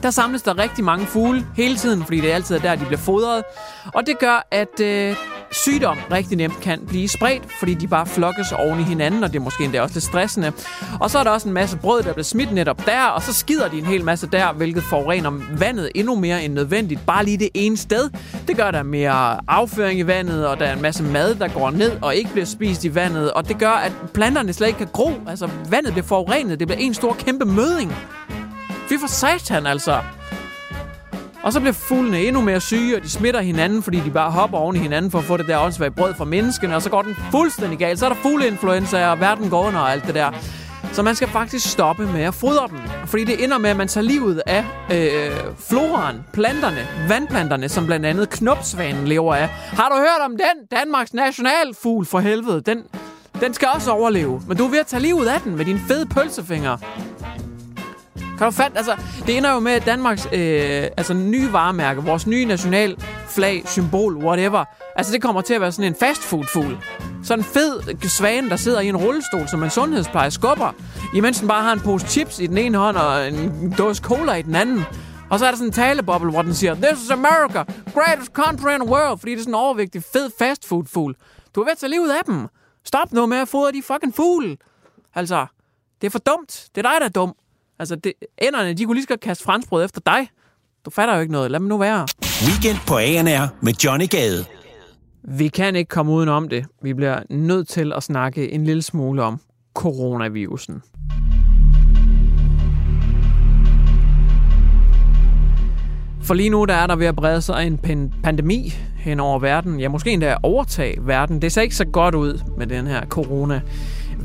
Der 0.03 0.09
samles 0.09 0.41
der 0.41 0.57
rigtig 0.57 0.83
mange 0.83 1.05
fugle 1.05 1.45
hele 1.55 1.75
tiden, 1.75 2.03
fordi 2.03 2.21
det 2.21 2.31
er 2.31 2.35
altid 2.35 2.59
der, 2.59 2.75
de 2.75 2.85
bliver 2.85 2.99
fodret. 2.99 3.43
Og 3.93 4.07
det 4.07 4.19
gør, 4.19 4.47
at 4.51 4.79
øh, 4.81 5.15
sygdom 5.51 5.97
rigtig 6.11 6.37
nemt 6.37 6.61
kan 6.61 6.79
blive 6.87 7.07
spredt, 7.07 7.43
fordi 7.59 7.73
de 7.73 7.87
bare 7.87 8.05
flokkes 8.05 8.51
oven 8.51 8.79
i 8.79 8.83
hinanden, 8.83 9.23
og 9.23 9.33
det 9.33 9.39
er 9.39 9.43
måske 9.43 9.63
endda 9.63 9.81
også 9.81 9.95
lidt 9.95 10.05
stressende. 10.05 10.51
Og 10.99 11.11
så 11.11 11.19
er 11.19 11.23
der 11.23 11.31
også 11.31 11.47
en 11.47 11.53
masse 11.53 11.77
brød, 11.77 12.03
der 12.03 12.13
bliver 12.13 12.23
smidt 12.23 12.53
netop 12.53 12.85
der, 12.85 13.05
og 13.05 13.21
så 13.21 13.33
skider 13.33 13.67
de 13.67 13.77
en 13.77 13.85
hel 13.85 14.03
masse 14.03 14.27
der, 14.27 14.53
hvilket 14.53 14.83
forurener 14.83 15.31
vandet 15.57 15.91
endnu 15.95 16.15
mere 16.15 16.43
end 16.43 16.53
nødvendigt. 16.53 17.05
Bare 17.05 17.25
lige 17.25 17.37
det 17.37 17.49
ene 17.53 17.77
sted. 17.77 18.09
Det 18.47 18.57
gør, 18.57 18.71
der 18.71 18.83
mere 18.83 19.39
afføring 19.47 19.99
i 19.99 20.07
vandet, 20.07 20.47
og 20.47 20.59
der 20.59 20.65
er 20.65 20.73
en 20.75 20.81
masse 20.81 21.03
mad, 21.03 21.35
der 21.35 21.47
går 21.47 21.71
ned 21.71 21.91
og 22.01 22.15
ikke 22.15 22.31
bliver 22.31 22.45
spist 22.45 22.85
i 22.85 22.95
vandet. 22.95 23.31
Og 23.31 23.47
det 23.47 23.59
gør, 23.59 23.69
at 23.69 23.91
planterne 24.13 24.53
slet 24.53 24.67
ikke 24.67 24.77
kan 24.77 24.89
gro. 24.93 25.13
Altså, 25.27 25.49
vandet 25.69 25.93
bliver 25.93 26.05
forurenet. 26.05 26.59
Det 26.59 26.67
bliver 26.67 26.79
en 26.79 26.93
stor 26.93 27.13
kæmpe 27.13 27.45
møding. 27.45 27.93
Fy 28.89 28.93
for 28.99 29.07
satan, 29.07 29.65
altså. 29.65 29.99
Og 31.43 31.53
så 31.53 31.59
bliver 31.59 31.73
fuglene 31.73 32.21
endnu 32.21 32.41
mere 32.41 32.61
syge, 32.61 32.95
og 32.95 33.03
de 33.03 33.09
smitter 33.09 33.41
hinanden, 33.41 33.83
fordi 33.83 33.99
de 33.99 34.11
bare 34.11 34.31
hopper 34.31 34.57
oven 34.57 34.75
i 34.75 34.79
hinanden 34.79 35.11
for 35.11 35.19
at 35.19 35.25
få 35.25 35.37
det 35.37 35.47
der 35.47 35.59
åndssvage 35.59 35.91
brød 35.91 36.13
fra 36.13 36.25
menneskene, 36.25 36.75
og 36.75 36.81
så 36.81 36.89
går 36.89 37.01
den 37.01 37.15
fuldstændig 37.31 37.79
galt. 37.79 37.99
Så 37.99 38.05
er 38.05 38.09
der 38.09 38.15
fugleinfluenza, 38.15 39.07
og 39.07 39.19
verden 39.19 39.49
går 39.49 39.67
under 39.67 39.79
og 39.79 39.91
alt 39.91 40.07
det 40.07 40.15
der. 40.15 40.31
Så 40.93 41.03
man 41.03 41.15
skal 41.15 41.27
faktisk 41.27 41.71
stoppe 41.71 42.05
med 42.05 42.21
at 42.21 42.33
fodre 42.33 42.67
dem. 42.67 42.77
Fordi 43.05 43.23
det 43.23 43.43
ender 43.43 43.57
med, 43.57 43.69
at 43.69 43.77
man 43.77 43.87
tager 43.87 44.05
livet 44.05 44.41
af 44.45 44.65
øh, 44.91 45.31
floraen, 45.69 46.23
planterne, 46.33 46.87
vandplanterne, 47.07 47.69
som 47.69 47.85
blandt 47.85 48.05
andet 48.05 48.29
knopsvanen 48.29 49.07
lever 49.07 49.35
af. 49.35 49.47
Har 49.49 49.89
du 49.89 49.95
hørt 49.95 50.25
om 50.25 50.31
den? 50.31 50.79
Danmarks 50.79 51.13
nationalfugl 51.13 52.05
for 52.05 52.19
helvede. 52.19 52.61
Den, 52.61 52.83
den 53.41 53.53
skal 53.53 53.67
også 53.75 53.91
overleve. 53.91 54.41
Men 54.47 54.57
du 54.57 54.65
er 54.65 54.69
ved 54.69 54.79
at 54.79 54.87
tage 54.87 55.01
livet 55.01 55.27
af 55.27 55.41
den 55.41 55.57
med 55.57 55.65
dine 55.65 55.79
fede 55.87 56.05
pølsefinger. 56.05 56.77
Kan 58.41 58.45
du 58.45 58.51
fatte? 58.51 58.77
Altså, 58.77 58.95
det 59.25 59.37
ender 59.37 59.53
jo 59.53 59.59
med, 59.59 59.71
at 59.71 59.85
Danmarks 59.85 60.25
øh, 60.25 60.83
altså, 60.97 61.13
nye 61.13 61.53
varemærke, 61.53 62.03
vores 62.03 62.27
nye 62.27 62.45
national 62.45 62.97
flag, 63.27 63.63
symbol, 63.65 64.15
whatever, 64.17 64.65
altså 64.95 65.13
det 65.13 65.21
kommer 65.21 65.41
til 65.41 65.53
at 65.53 65.61
være 65.61 65.71
sådan 65.71 65.91
en 65.91 65.95
fastfood-fugl. 65.95 66.77
Sådan 67.23 67.39
en 67.39 67.43
fed 67.43 68.09
svane, 68.09 68.49
der 68.49 68.55
sidder 68.55 68.79
i 68.79 68.89
en 68.89 68.97
rullestol, 68.97 69.47
som 69.47 69.63
en 69.63 69.69
sundhedspleje 69.69 70.31
skubber, 70.31 70.71
imens 71.13 71.39
den 71.39 71.47
bare 71.47 71.63
har 71.63 71.73
en 71.73 71.79
pose 71.79 72.07
chips 72.07 72.39
i 72.39 72.47
den 72.47 72.57
ene 72.57 72.77
hånd 72.77 72.97
og 72.97 73.27
en 73.27 73.73
dåse 73.77 74.03
cola 74.03 74.33
i 74.33 74.41
den 74.41 74.55
anden. 74.55 74.83
Og 75.29 75.39
så 75.39 75.45
er 75.45 75.49
der 75.49 75.57
sådan 75.57 75.67
en 75.67 75.73
taleboble, 75.73 76.31
hvor 76.31 76.41
den 76.41 76.53
siger, 76.53 76.73
This 76.73 77.03
is 77.03 77.09
America, 77.09 77.63
greatest 77.93 78.31
country 78.31 78.73
in 78.73 78.79
the 78.79 78.89
world, 78.89 79.19
fordi 79.19 79.31
det 79.31 79.37
er 79.37 79.43
sådan 79.43 79.51
en 79.51 79.55
overvægtig, 79.55 80.03
fed 80.03 80.31
fastfood-fugl. 80.39 81.15
Du 81.55 81.61
er 81.61 81.65
ved 81.65 81.71
at 81.71 81.77
tage 81.77 81.89
livet 81.89 82.11
af 82.11 82.25
dem. 82.25 82.47
Stop 82.85 83.11
nu 83.11 83.25
med 83.25 83.37
at 83.37 83.47
fodre 83.47 83.71
de 83.71 83.83
fucking 83.83 84.15
fugle. 84.15 84.57
Altså, 85.15 85.45
det 86.01 86.07
er 86.07 86.11
for 86.11 86.19
dumt. 86.19 86.67
Det 86.75 86.85
er 86.85 86.89
dig, 86.89 86.97
der 86.99 87.05
er 87.05 87.09
dum. 87.09 87.35
Altså, 87.81 87.95
det, 87.95 88.13
enderne, 88.37 88.73
de 88.73 88.85
kunne 88.85 88.95
lige 88.95 89.03
så 89.03 89.07
godt 89.07 89.19
kaste 89.19 89.43
franskbrød 89.43 89.85
efter 89.85 90.01
dig. 90.05 90.29
Du 90.85 90.89
fatter 90.89 91.15
jo 91.15 91.21
ikke 91.21 91.31
noget. 91.31 91.51
Lad 91.51 91.59
mig 91.59 91.69
nu 91.69 91.77
være. 91.77 92.07
Weekend 92.47 92.77
på 92.87 92.97
ANR 92.97 93.47
med 93.61 93.73
Johnny 93.73 94.09
Gade. 94.09 94.45
Vi 95.23 95.47
kan 95.47 95.75
ikke 95.75 95.89
komme 95.89 96.11
udenom 96.11 96.49
det. 96.49 96.65
Vi 96.81 96.93
bliver 96.93 97.19
nødt 97.29 97.67
til 97.67 97.93
at 97.93 98.03
snakke 98.03 98.51
en 98.51 98.63
lille 98.63 98.81
smule 98.81 99.23
om 99.23 99.39
coronavirusen. 99.73 100.81
For 106.21 106.33
lige 106.33 106.49
nu 106.49 106.65
der 106.65 106.73
er 106.73 106.87
der 106.87 106.95
ved 106.95 107.05
at 107.05 107.15
brede 107.15 107.41
sig 107.41 107.67
en 107.67 108.11
pandemi 108.23 108.73
hen 108.97 109.19
over 109.19 109.39
verden. 109.39 109.79
Ja, 109.79 109.89
måske 109.89 110.11
endda 110.11 110.37
overtage 110.43 110.97
verden. 110.99 111.41
Det 111.41 111.51
ser 111.51 111.61
ikke 111.61 111.75
så 111.75 111.85
godt 111.85 112.15
ud 112.15 112.39
med 112.57 112.67
den 112.67 112.87
her 112.87 113.05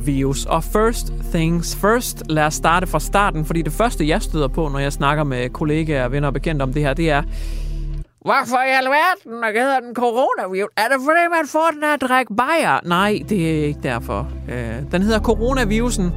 virus. 0.06 0.44
Og 0.44 0.64
first 0.64 1.12
things 1.34 1.76
first, 1.76 2.22
lad 2.28 2.44
os 2.44 2.54
starte 2.54 2.86
fra 2.86 3.00
starten, 3.00 3.44
fordi 3.44 3.62
det 3.62 3.72
første, 3.72 4.08
jeg 4.08 4.22
støder 4.22 4.48
på, 4.48 4.68
når 4.68 4.78
jeg 4.78 4.92
snakker 4.92 5.25
med 5.25 5.48
kollegaer, 5.48 6.08
venner 6.08 6.28
og 6.28 6.34
bekendte 6.34 6.62
om 6.62 6.72
det 6.72 6.82
her, 6.82 6.94
det 6.94 7.10
er, 7.10 7.22
Hvorfor 8.26 8.56
i 8.56 8.70
alverden 8.70 9.38
hvad 9.38 9.62
hedder 9.62 9.80
den 9.80 9.94
coronavirus? 9.94 10.70
Er 10.76 10.82
det 10.82 10.96
fordi, 11.04 11.20
man 11.30 11.48
får 11.48 11.70
den 11.75 11.84
at 11.84 12.00
drikke 12.00 12.34
bajer? 12.34 12.80
Nej, 12.84 13.18
det 13.28 13.50
er 13.50 13.64
ikke 13.64 13.80
derfor. 13.82 14.28
Øh, 14.48 14.92
den 14.92 15.02
hedder 15.02 15.20
coronavirusen, 15.20 16.12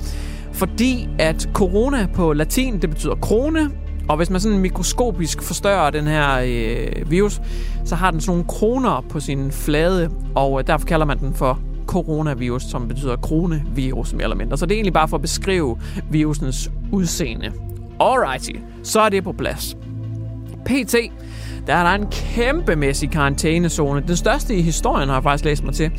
fordi 0.53 1.09
at 1.19 1.49
corona 1.53 2.07
på 2.15 2.33
latin, 2.33 2.81
det 2.81 2.89
betyder 2.89 3.15
krone, 3.15 3.71
og 4.09 4.17
hvis 4.17 4.29
man 4.29 4.39
sådan 4.39 4.57
mikroskopisk 4.57 5.43
forstørrer 5.43 5.89
den 5.89 6.07
her 6.07 6.39
øh, 6.45 7.11
virus, 7.11 7.41
så 7.85 7.95
har 7.95 8.11
den 8.11 8.21
sådan 8.21 8.31
nogle 8.31 8.47
kroner 8.47 9.05
på 9.09 9.19
sin 9.19 9.51
flade, 9.51 10.11
og 10.35 10.59
øh, 10.59 10.67
derfor 10.67 10.87
kalder 10.87 11.05
man 11.05 11.19
den 11.19 11.33
for 11.33 11.59
coronavirus, 11.89 12.63
som 12.63 12.87
betyder 12.87 13.15
kronevirus 13.15 14.13
mere 14.13 14.23
eller 14.23 14.35
mindre. 14.35 14.57
Så 14.57 14.65
det 14.65 14.71
er 14.71 14.75
egentlig 14.75 14.93
bare 14.93 15.07
for 15.07 15.17
at 15.17 15.21
beskrive 15.21 15.77
virusens 16.09 16.71
udseende. 16.91 17.51
Alrighty, 17.99 18.51
så 18.83 18.99
er 19.01 19.09
det 19.09 19.23
på 19.23 19.31
plads. 19.31 19.77
PT, 20.65 20.95
der 21.67 21.75
er 21.75 21.83
der 21.83 22.03
en 22.03 22.07
kæmpemæssig 22.11 23.11
karantænezone. 23.11 24.03
Den 24.07 24.15
største 24.15 24.55
i 24.55 24.61
historien 24.61 25.09
har 25.09 25.15
jeg 25.15 25.23
faktisk 25.23 25.45
læst 25.45 25.63
mig 25.63 25.73
til 25.73 25.91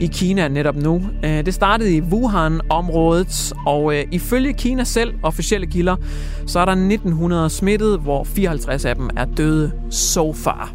i 0.00 0.06
Kina 0.06 0.48
netop 0.48 0.76
nu. 0.76 1.02
Øh, 1.24 1.46
det 1.46 1.54
startede 1.54 1.96
i 1.96 2.00
Wuhan-området, 2.00 3.52
og 3.66 3.96
øh, 3.96 4.04
ifølge 4.10 4.52
Kina 4.52 4.84
selv, 4.84 5.14
officielle 5.22 5.66
kilder, 5.66 5.96
så 6.46 6.60
er 6.60 6.64
der 6.64 6.72
1900 6.72 7.50
smittet, 7.50 8.00
hvor 8.00 8.24
54 8.24 8.84
af 8.84 8.96
dem 8.96 9.10
er 9.16 9.24
døde 9.24 9.72
so 9.90 10.32
far. 10.32 10.72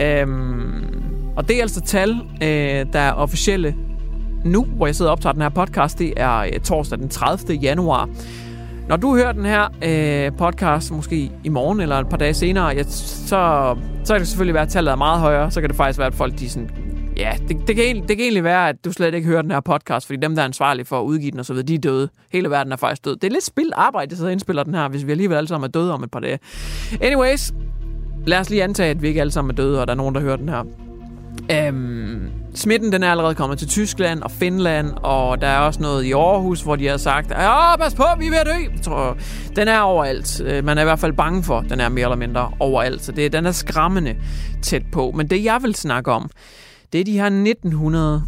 Øhm, 0.00 1.11
og 1.36 1.48
det 1.48 1.56
er 1.56 1.62
altså 1.62 1.80
tal, 1.80 2.10
øh, 2.42 2.86
der 2.92 3.00
er 3.00 3.12
officielle 3.12 3.74
nu, 4.44 4.64
hvor 4.64 4.86
jeg 4.86 4.96
sidder 4.96 5.10
og 5.10 5.12
optager 5.12 5.32
den 5.32 5.42
her 5.42 5.48
podcast. 5.48 5.98
Det 5.98 6.12
er 6.16 6.38
øh, 6.38 6.60
torsdag 6.64 6.98
den 6.98 7.08
30. 7.08 7.54
januar. 7.54 8.08
Når 8.88 8.96
du 8.96 9.16
hører 9.16 9.32
den 9.32 9.44
her 9.44 9.68
øh, 9.82 10.36
podcast, 10.38 10.92
måske 10.92 11.30
i 11.44 11.48
morgen 11.48 11.80
eller 11.80 11.98
et 11.98 12.08
par 12.08 12.16
dage 12.16 12.34
senere, 12.34 12.66
ja, 12.66 12.82
så, 12.82 13.76
så 14.04 14.14
kan 14.14 14.20
det 14.20 14.28
selvfølgelig 14.28 14.54
være, 14.54 14.62
at 14.62 14.68
tallet 14.68 14.92
er 14.92 14.96
meget 14.96 15.20
højere. 15.20 15.50
Så 15.50 15.60
kan 15.60 15.70
det 15.70 15.76
faktisk 15.76 15.98
være, 15.98 16.06
at 16.06 16.14
folk 16.14 16.38
de 16.38 16.50
sådan, 16.50 16.70
ja, 17.16 17.32
det, 17.48 17.56
det, 17.66 17.76
kan, 17.76 17.84
det 17.96 18.08
kan 18.08 18.20
egentlig 18.20 18.44
være, 18.44 18.68
at 18.68 18.84
du 18.84 18.92
slet 18.92 19.14
ikke 19.14 19.28
hører 19.28 19.42
den 19.42 19.50
her 19.50 19.60
podcast, 19.60 20.06
fordi 20.06 20.20
dem, 20.20 20.34
der 20.34 20.42
er 20.42 20.46
ansvarlige 20.46 20.84
for 20.84 21.00
at 21.00 21.04
udgive 21.04 21.30
den 21.30 21.38
og 21.38 21.46
så 21.46 21.52
videre, 21.52 21.66
de 21.66 21.74
er 21.74 21.78
døde. 21.78 22.08
Hele 22.32 22.50
verden 22.50 22.72
er 22.72 22.76
faktisk 22.76 23.04
død. 23.04 23.16
Det 23.16 23.24
er 23.24 23.32
lidt 23.32 23.44
spildt 23.44 23.74
arbejde, 23.76 24.10
at 24.10 24.16
sidder 24.16 24.28
og 24.28 24.32
indspiller 24.32 24.62
den 24.62 24.74
her, 24.74 24.88
hvis 24.88 25.06
vi 25.06 25.10
alligevel 25.10 25.36
alle 25.36 25.48
sammen 25.48 25.68
er 25.68 25.72
døde 25.72 25.94
om 25.94 26.02
et 26.02 26.10
par 26.10 26.20
dage. 26.20 26.38
Anyways, 27.00 27.52
lad 28.26 28.38
os 28.38 28.50
lige 28.50 28.64
antage, 28.64 28.90
at 28.90 29.02
vi 29.02 29.08
ikke 29.08 29.20
alle 29.20 29.30
sammen 29.30 29.50
er 29.50 29.54
døde, 29.54 29.80
og 29.80 29.86
der 29.86 29.92
er 29.92 29.96
nogen, 29.96 30.14
der 30.14 30.20
hører 30.20 30.36
den 30.36 30.48
her. 30.48 30.64
Øhm, 31.50 32.30
smitten 32.54 32.92
den 32.92 33.02
er 33.02 33.10
allerede 33.10 33.34
kommet 33.34 33.58
til 33.58 33.68
Tyskland 33.68 34.22
og 34.22 34.30
Finland, 34.30 34.90
og 35.02 35.40
der 35.40 35.46
er 35.46 35.58
også 35.58 35.82
noget 35.82 36.04
i 36.04 36.12
Aarhus, 36.12 36.62
hvor 36.62 36.76
de 36.76 36.86
har 36.86 36.96
sagt, 36.96 37.30
ja, 37.30 37.76
pas 37.76 37.94
på, 37.94 38.04
vi 38.18 38.26
er 38.26 38.30
ved 38.30 38.38
at 38.38 38.46
dø. 38.46 38.72
Jeg 38.74 38.82
tror, 38.82 39.16
den 39.56 39.68
er 39.68 39.80
overalt. 39.80 40.40
Øh, 40.44 40.64
man 40.64 40.78
er 40.78 40.82
i 40.82 40.84
hvert 40.84 40.98
fald 40.98 41.12
bange 41.12 41.42
for, 41.42 41.60
den 41.60 41.80
er 41.80 41.88
mere 41.88 42.04
eller 42.04 42.16
mindre 42.16 42.50
overalt. 42.60 43.04
Så 43.04 43.12
det, 43.12 43.32
den 43.32 43.46
er 43.46 43.52
skræmmende 43.52 44.16
tæt 44.62 44.82
på. 44.92 45.12
Men 45.16 45.26
det, 45.26 45.44
jeg 45.44 45.58
vil 45.62 45.74
snakke 45.74 46.12
om, 46.12 46.30
det 46.92 47.00
er 47.00 47.04
de 47.04 47.12
her 47.12 47.26
1900 47.26 48.22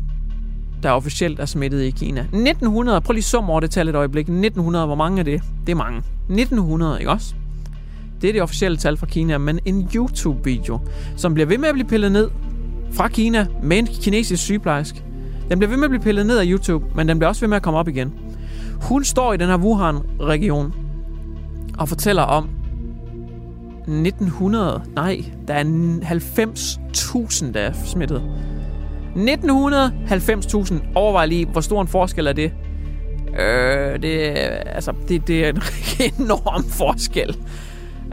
der 0.83 0.91
officielt 0.91 1.41
er 1.41 1.47
smittet 1.47 1.83
i 1.83 1.91
Kina. 1.91 2.21
1900, 2.21 3.01
prøv 3.01 3.13
lige 3.13 3.23
sum 3.23 3.51
over 3.51 3.61
det 3.61 3.71
tal 3.71 3.89
et 3.89 3.95
øjeblik. 3.95 4.23
1900, 4.23 4.87
hvor 4.87 4.95
mange 4.95 5.21
er 5.21 5.25
det? 5.25 5.43
Det 5.67 5.73
er 5.73 5.77
mange. 5.77 6.03
1900, 6.29 6.99
ikke 6.99 7.11
også? 7.11 7.35
Det 8.23 8.29
er 8.29 8.33
det 8.33 8.43
officielle 8.43 8.77
tal 8.77 8.97
fra 8.97 9.07
Kina, 9.07 9.39
men 9.39 9.61
en 9.65 9.89
YouTube-video, 9.95 10.79
som 11.17 11.35
bliver 11.35 11.47
ved 11.47 11.59
med 11.59 11.69
at 11.69 11.75
blive 11.75 11.89
pillet 11.89 12.13
ned 12.13 12.31
fra 12.95 13.09
Kina 13.09 13.47
med 13.63 13.79
en 13.79 13.87
kinesisk 13.87 14.43
sygeplejerske. 14.43 15.03
Den 15.51 15.59
bliver 15.59 15.71
ved 15.71 15.77
med 15.77 15.85
at 15.85 15.91
blive 15.91 16.03
pillet 16.03 16.27
ned 16.27 16.39
af 16.39 16.45
YouTube, 16.47 16.85
men 16.95 17.09
den 17.09 17.19
bliver 17.19 17.29
også 17.29 17.41
ved 17.41 17.49
med 17.49 17.57
at 17.57 17.63
komme 17.63 17.79
op 17.81 17.89
igen. 17.89 18.13
Hun 18.83 19.05
står 19.05 19.33
i 19.33 19.37
den 19.37 19.49
her 19.49 19.59
Wuhan-region 19.59 20.75
og 21.79 21.89
fortæller 21.89 22.23
om 22.23 22.49
1900, 23.89 24.83
nej, 24.95 25.25
der 25.49 25.55
er 25.55 25.65
90.000, 25.65 27.53
der 27.53 27.61
er 27.61 27.73
smittet. 27.85 28.23
1990.000, 29.17 30.75
overvej 30.95 31.27
lige, 31.27 31.47
hvor 31.47 31.61
stor 31.61 31.81
en 31.81 31.89
forskel 31.89 32.27
er 32.27 32.33
det? 32.33 32.53
Øh, 33.41 34.03
det, 34.03 34.13
altså, 34.67 34.93
det, 35.09 35.29
det 35.29 35.47
er 35.47 35.49
en 35.49 35.63
enorm 36.25 36.65
forskel. 36.65 37.37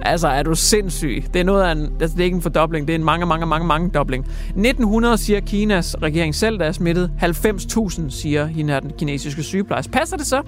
Altså, 0.05 0.27
er 0.27 0.43
du 0.43 0.55
sindssyg? 0.55 1.24
Det 1.34 1.39
er 1.39 1.43
noget 1.43 1.63
af 1.63 1.72
en, 1.72 1.89
altså, 2.01 2.15
det 2.15 2.22
er 2.22 2.25
ikke 2.25 2.36
en 2.36 2.41
fordobling, 2.41 2.88
det 2.88 2.93
er 2.93 2.98
en 3.00 3.03
mange, 3.05 3.25
mange, 3.25 3.46
mange, 3.46 3.67
mange 3.67 3.89
dobling. 3.89 4.25
1900 4.48 5.17
siger 5.17 5.39
Kinas 5.39 5.96
regering 6.01 6.36
selv, 6.36 6.60
der 6.60 6.65
er 6.65 6.72
smittet. 6.72 7.12
90.000 7.22 8.10
siger 8.10 8.46
hende 8.46 8.74
her, 8.74 8.79
den 8.79 8.91
kinesiske 8.98 9.43
sygeplejerske. 9.43 9.91
Passer 9.91 10.17
det 10.17 10.27
så? 10.27 10.41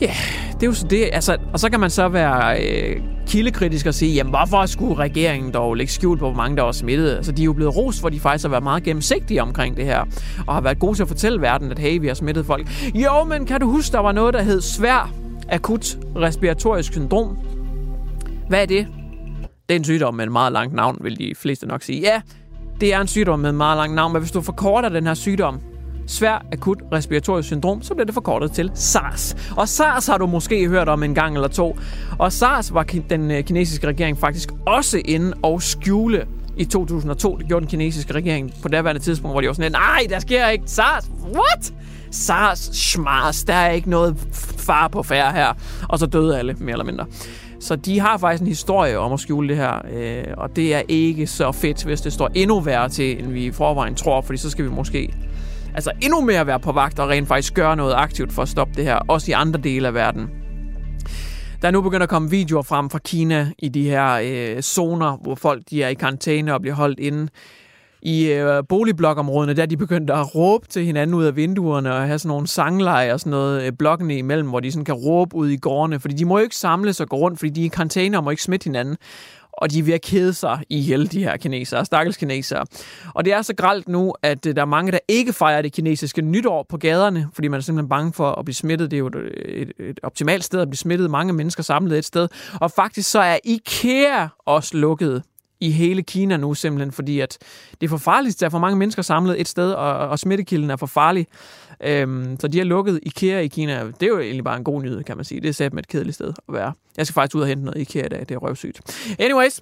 Ja, 0.00 0.06
yeah, 0.06 0.52
det 0.54 0.62
er 0.62 0.66
jo 0.66 0.72
så 0.72 0.86
det. 0.86 1.10
Altså, 1.12 1.36
og 1.52 1.60
så 1.60 1.70
kan 1.70 1.80
man 1.80 1.90
så 1.90 2.08
være 2.08 2.62
øh, 2.62 2.96
kildekritisk 3.26 3.86
og 3.86 3.94
sige, 3.94 4.14
jamen 4.14 4.30
hvorfor 4.30 4.66
skulle 4.66 4.94
regeringen 4.94 5.52
dog 5.52 5.74
lægge 5.74 5.92
skjult 5.92 6.20
på, 6.20 6.26
hvor 6.26 6.36
mange 6.36 6.56
der 6.56 6.62
var 6.62 6.72
smittet? 6.72 7.16
Altså, 7.16 7.32
de 7.32 7.42
er 7.42 7.44
jo 7.44 7.52
blevet 7.52 7.76
ros, 7.76 7.98
hvor 7.98 8.08
de 8.08 8.20
faktisk 8.20 8.44
har 8.44 8.50
været 8.50 8.62
meget 8.62 8.82
gennemsigtige 8.82 9.42
omkring 9.42 9.76
det 9.76 9.84
her, 9.84 10.04
og 10.46 10.54
har 10.54 10.60
været 10.60 10.78
gode 10.78 10.94
til 10.98 11.02
at 11.02 11.08
fortælle 11.08 11.40
verden, 11.40 11.70
at 11.70 11.78
hey, 11.78 12.00
vi 12.00 12.06
har 12.06 12.14
smittet 12.14 12.46
folk. 12.46 12.68
Jo, 12.94 13.24
men 13.24 13.46
kan 13.46 13.60
du 13.60 13.70
huske, 13.70 13.92
der 13.92 14.00
var 14.00 14.12
noget, 14.12 14.34
der 14.34 14.42
hed 14.42 14.60
svær 14.60 15.12
akut 15.48 15.98
respiratorisk 16.16 16.92
syndrom? 16.92 17.38
Hvad 18.48 18.62
er 18.62 18.66
det? 18.66 18.86
Det 19.68 19.74
er 19.74 19.78
en 19.78 19.84
sygdom 19.84 20.14
med 20.14 20.24
et 20.24 20.32
meget 20.32 20.52
langt 20.52 20.74
navn, 20.74 20.98
vil 21.00 21.18
de 21.18 21.34
fleste 21.36 21.66
nok 21.66 21.82
sige. 21.82 22.00
Ja, 22.00 22.20
det 22.80 22.94
er 22.94 23.00
en 23.00 23.06
sygdom 23.06 23.38
med 23.38 23.50
et 23.50 23.54
meget 23.54 23.76
langt 23.76 23.94
navn, 23.94 24.12
men 24.12 24.22
hvis 24.22 24.32
du 24.32 24.40
forkorter 24.40 24.88
den 24.88 25.06
her 25.06 25.14
sygdom, 25.14 25.60
svær 26.06 26.46
akut 26.52 26.78
respiratorisk 26.92 27.46
syndrom, 27.46 27.82
så 27.82 27.94
bliver 27.94 28.04
det 28.04 28.14
forkortet 28.14 28.52
til 28.52 28.70
SARS. 28.74 29.36
Og 29.56 29.68
SARS 29.68 30.06
har 30.06 30.18
du 30.18 30.26
måske 30.26 30.68
hørt 30.68 30.88
om 30.88 31.02
en 31.02 31.14
gang 31.14 31.34
eller 31.34 31.48
to. 31.48 31.78
Og 32.18 32.32
SARS 32.32 32.74
var 32.74 32.82
den 33.10 33.30
øh, 33.30 33.44
kinesiske 33.44 33.86
regering 33.86 34.18
faktisk 34.18 34.48
også 34.66 35.02
inde 35.04 35.32
og 35.42 35.62
skjule 35.62 36.26
i 36.56 36.64
2002. 36.64 37.36
Det 37.36 37.46
gjorde 37.46 37.60
den 37.60 37.70
kinesiske 37.70 38.12
regering 38.12 38.54
på 38.62 38.68
daværende 38.68 39.00
tidspunkt, 39.02 39.34
hvor 39.34 39.40
de 39.40 39.46
var 39.46 39.52
sådan, 39.52 39.72
nej, 39.72 40.06
der 40.10 40.18
sker 40.18 40.48
ikke 40.48 40.64
SARS. 40.66 41.10
What? 41.34 41.74
SARS, 42.10 42.58
schmars, 42.58 43.44
der 43.44 43.54
er 43.54 43.70
ikke 43.70 43.90
noget 43.90 44.16
far 44.58 44.88
på 44.88 45.02
færre 45.02 45.32
her. 45.32 45.52
Og 45.88 45.98
så 45.98 46.06
døde 46.06 46.38
alle, 46.38 46.54
mere 46.58 46.72
eller 46.72 46.84
mindre. 46.84 47.06
Så 47.64 47.76
de 47.76 48.00
har 48.00 48.18
faktisk 48.18 48.40
en 48.40 48.46
historie 48.46 48.98
om 48.98 49.12
at 49.12 49.20
skjule 49.20 49.48
det 49.48 49.56
her, 49.56 49.82
øh, 49.90 50.24
og 50.36 50.56
det 50.56 50.74
er 50.74 50.82
ikke 50.88 51.26
så 51.26 51.52
fedt, 51.52 51.84
hvis 51.84 52.00
det 52.00 52.12
står 52.12 52.30
endnu 52.34 52.60
værre 52.60 52.88
til, 52.88 53.18
end 53.18 53.32
vi 53.32 53.44
i 53.44 53.50
forvejen 53.50 53.94
tror, 53.94 54.20
fordi 54.20 54.38
så 54.38 54.50
skal 54.50 54.64
vi 54.64 54.70
måske 54.70 55.14
altså 55.74 55.90
endnu 56.02 56.20
mere 56.20 56.46
være 56.46 56.60
på 56.60 56.72
vagt 56.72 56.98
og 56.98 57.08
rent 57.08 57.28
faktisk 57.28 57.54
gøre 57.54 57.76
noget 57.76 57.94
aktivt 57.94 58.32
for 58.32 58.42
at 58.42 58.48
stoppe 58.48 58.74
det 58.76 58.84
her, 58.84 58.96
også 58.96 59.30
i 59.30 59.32
andre 59.32 59.60
dele 59.60 59.88
af 59.88 59.94
verden. 59.94 60.30
Der 61.62 61.68
er 61.68 61.72
nu 61.72 61.80
begyndt 61.80 62.02
at 62.02 62.08
komme 62.08 62.30
videoer 62.30 62.62
frem 62.62 62.90
fra 62.90 62.98
Kina 62.98 63.50
i 63.58 63.68
de 63.68 63.88
her 63.88 64.20
øh, 64.24 64.62
zoner, 64.62 65.16
hvor 65.22 65.34
folk 65.34 65.62
de 65.70 65.82
er 65.82 65.88
i 65.88 65.94
karantæne 65.94 66.54
og 66.54 66.60
bliver 66.60 66.74
holdt 66.74 67.00
inde 67.00 67.28
i 68.04 68.26
øh, 68.26 68.62
boligblokområdene, 68.68 69.54
der 69.54 69.66
de 69.66 69.76
begyndte 69.76 70.12
at 70.12 70.34
råbe 70.34 70.68
til 70.68 70.84
hinanden 70.84 71.14
ud 71.14 71.24
af 71.24 71.36
vinduerne 71.36 71.94
og 71.94 72.06
have 72.06 72.18
sådan 72.18 72.28
nogle 72.28 72.46
sangleje 72.46 73.12
og 73.12 73.20
sådan 73.20 73.30
noget 73.30 73.62
øh, 73.62 73.72
blokkene 73.72 74.18
imellem, 74.18 74.48
hvor 74.48 74.60
de 74.60 74.72
sådan 74.72 74.84
kan 74.84 74.94
råbe 74.94 75.36
ud 75.36 75.48
i 75.48 75.56
gårdene, 75.56 76.00
fordi 76.00 76.14
de 76.14 76.24
må 76.24 76.38
jo 76.38 76.42
ikke 76.42 76.56
samles 76.56 77.00
og 77.00 77.08
gå 77.08 77.16
rundt, 77.16 77.38
fordi 77.38 77.50
de 77.50 77.60
er 77.60 77.66
i 77.66 77.68
container 77.68 78.18
og 78.18 78.24
må 78.24 78.30
ikke 78.30 78.42
smitte 78.42 78.64
hinanden 78.64 78.96
og 79.56 79.70
de 79.70 79.78
er 79.78 79.82
ved 79.82 79.94
at 79.94 80.02
kede 80.02 80.34
sig 80.34 80.58
i 80.68 80.80
hele 80.80 81.06
de 81.06 81.24
her 81.24 81.36
kinesere, 81.36 81.84
stakkels 81.84 82.16
kinesere. 82.16 82.64
Og 83.14 83.24
det 83.24 83.32
er 83.32 83.42
så 83.42 83.54
gralt 83.54 83.88
nu, 83.88 84.14
at 84.22 84.46
øh, 84.46 84.56
der 84.56 84.62
er 84.62 84.66
mange, 84.66 84.92
der 84.92 84.98
ikke 85.08 85.32
fejrer 85.32 85.62
det 85.62 85.72
kinesiske 85.72 86.22
nytår 86.22 86.66
på 86.68 86.76
gaderne, 86.76 87.28
fordi 87.32 87.48
man 87.48 87.58
er 87.58 87.62
simpelthen 87.62 87.88
bange 87.88 88.12
for 88.12 88.30
at 88.30 88.44
blive 88.44 88.54
smittet. 88.54 88.90
Det 88.90 88.96
er 88.96 88.98
jo 88.98 89.06
et, 89.06 89.14
et, 89.44 89.72
et 89.78 90.00
optimalt 90.02 90.44
sted 90.44 90.60
at 90.60 90.68
blive 90.68 90.78
smittet. 90.78 91.10
Mange 91.10 91.32
mennesker 91.32 91.62
samlet 91.62 91.98
et 91.98 92.04
sted. 92.04 92.28
Og 92.60 92.70
faktisk 92.70 93.10
så 93.10 93.20
er 93.20 93.38
IKEA 93.44 94.26
også 94.46 94.76
lukket 94.76 95.22
i 95.60 95.70
hele 95.70 96.02
Kina 96.02 96.36
nu, 96.36 96.54
simpelthen 96.54 96.92
fordi, 96.92 97.20
at 97.20 97.38
det 97.80 97.86
er 97.86 97.88
for 97.90 97.96
farligt. 97.96 98.40
Der 98.40 98.46
er 98.46 98.50
for 98.50 98.58
mange 98.58 98.78
mennesker 98.78 99.02
samlet 99.02 99.40
et 99.40 99.48
sted, 99.48 99.72
og, 99.72 100.08
og 100.08 100.18
smittekilden 100.18 100.70
er 100.70 100.76
for 100.76 100.86
farlig. 100.86 101.26
Øhm, 101.82 102.36
så 102.40 102.48
de 102.48 102.58
har 102.58 102.64
lukket 102.64 103.00
IKEA 103.02 103.38
i 103.38 103.46
Kina. 103.46 103.84
Det 103.86 104.02
er 104.02 104.06
jo 104.06 104.18
egentlig 104.18 104.44
bare 104.44 104.56
en 104.56 104.64
god 104.64 104.82
nyhed, 104.82 105.04
kan 105.04 105.16
man 105.16 105.24
sige. 105.24 105.40
Det 105.40 105.48
er 105.48 105.52
sæt 105.52 105.72
med 105.72 105.82
et 105.82 105.88
kedeligt 105.88 106.14
sted 106.14 106.28
at 106.48 106.54
være. 106.54 106.72
Jeg 106.96 107.06
skal 107.06 107.14
faktisk 107.14 107.36
ud 107.36 107.40
og 107.40 107.46
hente 107.46 107.64
noget 107.64 107.80
IKEA 107.80 108.06
i 108.06 108.08
dag. 108.08 108.20
Det 108.20 108.30
er 108.30 108.38
røvsygt. 108.38 108.80
Anyways, 109.18 109.60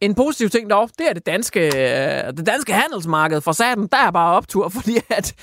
en 0.00 0.14
positiv 0.14 0.50
ting 0.50 0.70
dog, 0.70 0.90
det 0.98 1.08
er 1.08 1.12
det 1.12 1.26
danske, 1.26 1.66
øh, 1.66 2.32
det 2.36 2.46
danske 2.46 2.72
handelsmarked 2.72 3.40
for 3.40 3.52
saten. 3.52 3.86
Der 3.92 3.98
er 3.98 4.10
bare 4.10 4.36
optur, 4.36 4.68
fordi 4.78 4.96
at 5.10 5.34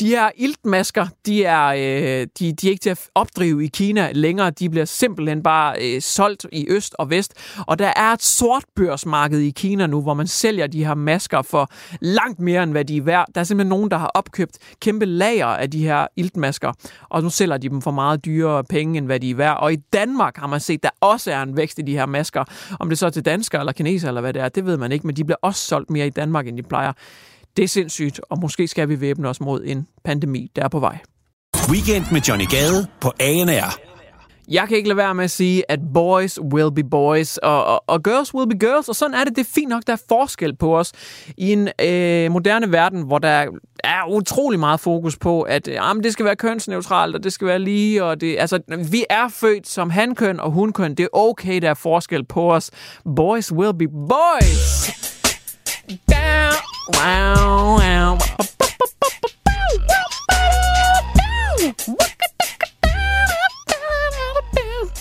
de 0.00 0.08
her 0.08 0.30
iltmasker, 0.36 1.06
de 1.26 1.44
er, 1.44 1.66
øh, 1.66 2.26
de, 2.38 2.52
de 2.52 2.66
er 2.66 2.70
ikke 2.70 2.82
til 2.82 2.90
at 2.90 3.00
opdrive 3.14 3.64
i 3.64 3.66
Kina 3.66 4.10
længere. 4.12 4.50
De 4.50 4.70
bliver 4.70 4.84
simpelthen 4.84 5.42
bare 5.42 5.76
øh, 5.80 6.02
solgt 6.02 6.46
i 6.52 6.66
øst 6.68 6.94
og 6.98 7.10
vest. 7.10 7.34
Og 7.66 7.78
der 7.78 7.92
er 7.96 8.12
et 8.12 8.22
sortbørsmarked 8.22 9.38
i 9.38 9.50
Kina 9.50 9.86
nu, 9.86 10.02
hvor 10.02 10.14
man 10.14 10.26
sælger 10.26 10.66
de 10.66 10.84
her 10.84 10.94
masker 10.94 11.42
for 11.42 11.70
langt 12.00 12.40
mere, 12.40 12.62
end 12.62 12.70
hvad 12.70 12.84
de 12.84 12.96
er 12.96 13.02
værd. 13.02 13.26
Der 13.34 13.40
er 13.40 13.44
simpelthen 13.44 13.68
nogen, 13.68 13.90
der 13.90 13.96
har 13.96 14.10
opkøbt 14.14 14.58
kæmpe 14.80 15.06
lager 15.06 15.46
af 15.46 15.70
de 15.70 15.82
her 15.82 16.06
iltmasker, 16.16 16.72
og 17.08 17.22
nu 17.22 17.30
sælger 17.30 17.56
de 17.56 17.68
dem 17.68 17.82
for 17.82 17.90
meget 17.90 18.24
dyrere 18.24 18.64
penge, 18.64 18.98
end 18.98 19.06
hvad 19.06 19.20
de 19.20 19.30
er 19.30 19.34
værd. 19.34 19.56
Og 19.60 19.72
i 19.72 19.76
Danmark 19.76 20.36
har 20.36 20.46
man 20.46 20.60
set, 20.60 20.82
der 20.82 20.90
også 21.00 21.32
er 21.32 21.42
en 21.42 21.56
vækst 21.56 21.78
i 21.78 21.82
de 21.82 21.92
her 21.92 22.06
masker. 22.06 22.44
Om 22.80 22.88
det 22.88 22.98
så 22.98 23.06
er 23.06 23.10
til 23.10 23.24
danskere 23.24 23.60
eller 23.60 23.72
kinesere, 23.72 23.95
kineser, 23.96 24.08
eller 24.08 24.20
hvad 24.20 24.32
det 24.32 24.42
er, 24.42 24.48
det 24.48 24.66
ved 24.66 24.76
man 24.76 24.92
ikke, 24.92 25.06
men 25.06 25.16
de 25.16 25.24
bliver 25.24 25.38
også 25.42 25.60
solgt 25.60 25.90
mere 25.90 26.06
i 26.06 26.10
Danmark, 26.10 26.46
end 26.46 26.56
de 26.56 26.62
plejer. 26.62 26.92
Det 27.56 27.62
er 27.62 27.68
sindssygt, 27.68 28.20
og 28.30 28.38
måske 28.40 28.68
skal 28.68 28.88
vi 28.88 29.00
væbne 29.00 29.28
os 29.28 29.40
mod 29.40 29.62
en 29.64 29.86
pandemi, 30.04 30.50
der 30.56 30.64
er 30.64 30.68
på 30.68 30.80
vej. 30.80 30.98
Weekend 31.70 32.04
med 32.12 32.20
Johnny 32.20 32.46
Gade 32.50 32.86
på 33.00 33.12
ANR. 33.20 33.78
Jeg 34.48 34.68
kan 34.68 34.76
ikke 34.76 34.88
lade 34.88 34.96
være 34.96 35.14
med 35.14 35.24
at 35.24 35.30
sige, 35.30 35.70
at 35.70 35.80
boys 35.94 36.40
will 36.40 36.72
be 36.74 36.84
boys, 36.84 37.36
og, 37.36 37.64
og, 37.64 37.84
og 37.86 38.02
girls 38.02 38.34
will 38.34 38.48
be 38.48 38.58
girls, 38.58 38.88
og 38.88 38.96
sådan 38.96 39.14
er 39.14 39.24
det. 39.24 39.36
Det 39.36 39.46
er 39.46 39.50
fint 39.54 39.68
nok, 39.68 39.82
der 39.86 39.92
er 39.92 40.02
forskel 40.08 40.56
på 40.56 40.78
os 40.78 40.92
i 41.36 41.52
en 41.52 41.68
øh, 41.80 42.30
moderne 42.30 42.72
verden, 42.72 43.02
hvor 43.02 43.18
der 43.18 43.46
er 43.86 44.08
utrolig 44.08 44.60
meget 44.60 44.80
fokus 44.80 45.16
på, 45.16 45.42
at 45.42 45.68
øh, 45.68 45.72
ah, 45.72 45.74
jamen, 45.74 46.04
det 46.04 46.12
skal 46.12 46.24
være 46.24 46.36
kønsneutralt, 46.36 47.14
og 47.14 47.24
det 47.24 47.32
skal 47.32 47.46
være 47.46 47.58
lige, 47.58 48.04
og 48.04 48.20
det, 48.20 48.36
altså, 48.38 48.60
vi 48.90 49.04
er 49.10 49.28
født 49.28 49.68
som 49.68 49.90
hankøn 49.90 50.40
og 50.40 50.50
hunkøn. 50.50 50.94
Det 50.94 51.04
er 51.04 51.08
okay, 51.12 51.62
der 51.62 51.70
er 51.70 51.74
forskel 51.74 52.24
på 52.24 52.52
os. 52.52 52.70
Boys 53.16 53.52
will 53.52 53.74
be 53.74 53.88
boys. 53.88 54.90
Down, 56.10 56.54
wow, 56.96 57.78
wow. 57.78 58.18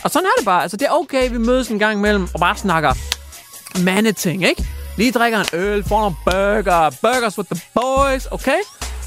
Og 0.04 0.12
sådan 0.12 0.26
er 0.26 0.36
det 0.38 0.46
bare. 0.46 0.62
Altså, 0.62 0.78
det 0.78 0.86
er 0.86 0.92
okay, 0.92 1.32
vi 1.32 1.38
mødes 1.38 1.68
en 1.68 1.80
gang 1.80 2.00
imellem 2.00 2.28
og 2.34 2.40
bare 2.40 2.58
snakker 2.58 2.94
mandeting, 3.84 4.44
ikke? 4.44 4.66
Lige 4.98 5.12
drikker 5.12 5.40
en 5.40 5.46
øl, 5.54 5.84
får 5.84 6.00
nogle 6.00 6.16
burger, 6.26 6.90
burgers 7.02 7.38
with 7.38 7.50
the 7.54 7.62
boys, 7.74 8.28
okay? 8.32 8.60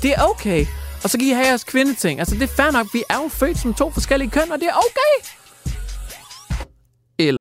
Det 0.02 0.11
er 0.11 0.23
okay. 0.23 0.66
Og 1.04 1.11
så 1.11 1.18
kan 1.18 1.26
I 1.26 1.30
have 1.30 1.47
jeres 1.47 1.64
kvindeting. 1.64 2.18
Altså, 2.18 2.35
det 2.35 2.42
er 2.42 2.47
fair 2.57 2.71
nok. 2.71 2.87
Vi 2.92 3.02
er 3.11 3.23
jo 3.23 3.28
født 3.28 3.59
som 3.59 3.75
to 3.75 3.90
forskellige 3.90 4.30
køn, 4.30 4.52
og 4.52 4.59
det 4.61 4.68
er 4.68 4.76
okay. 4.87 5.14
Eller... 7.18 7.38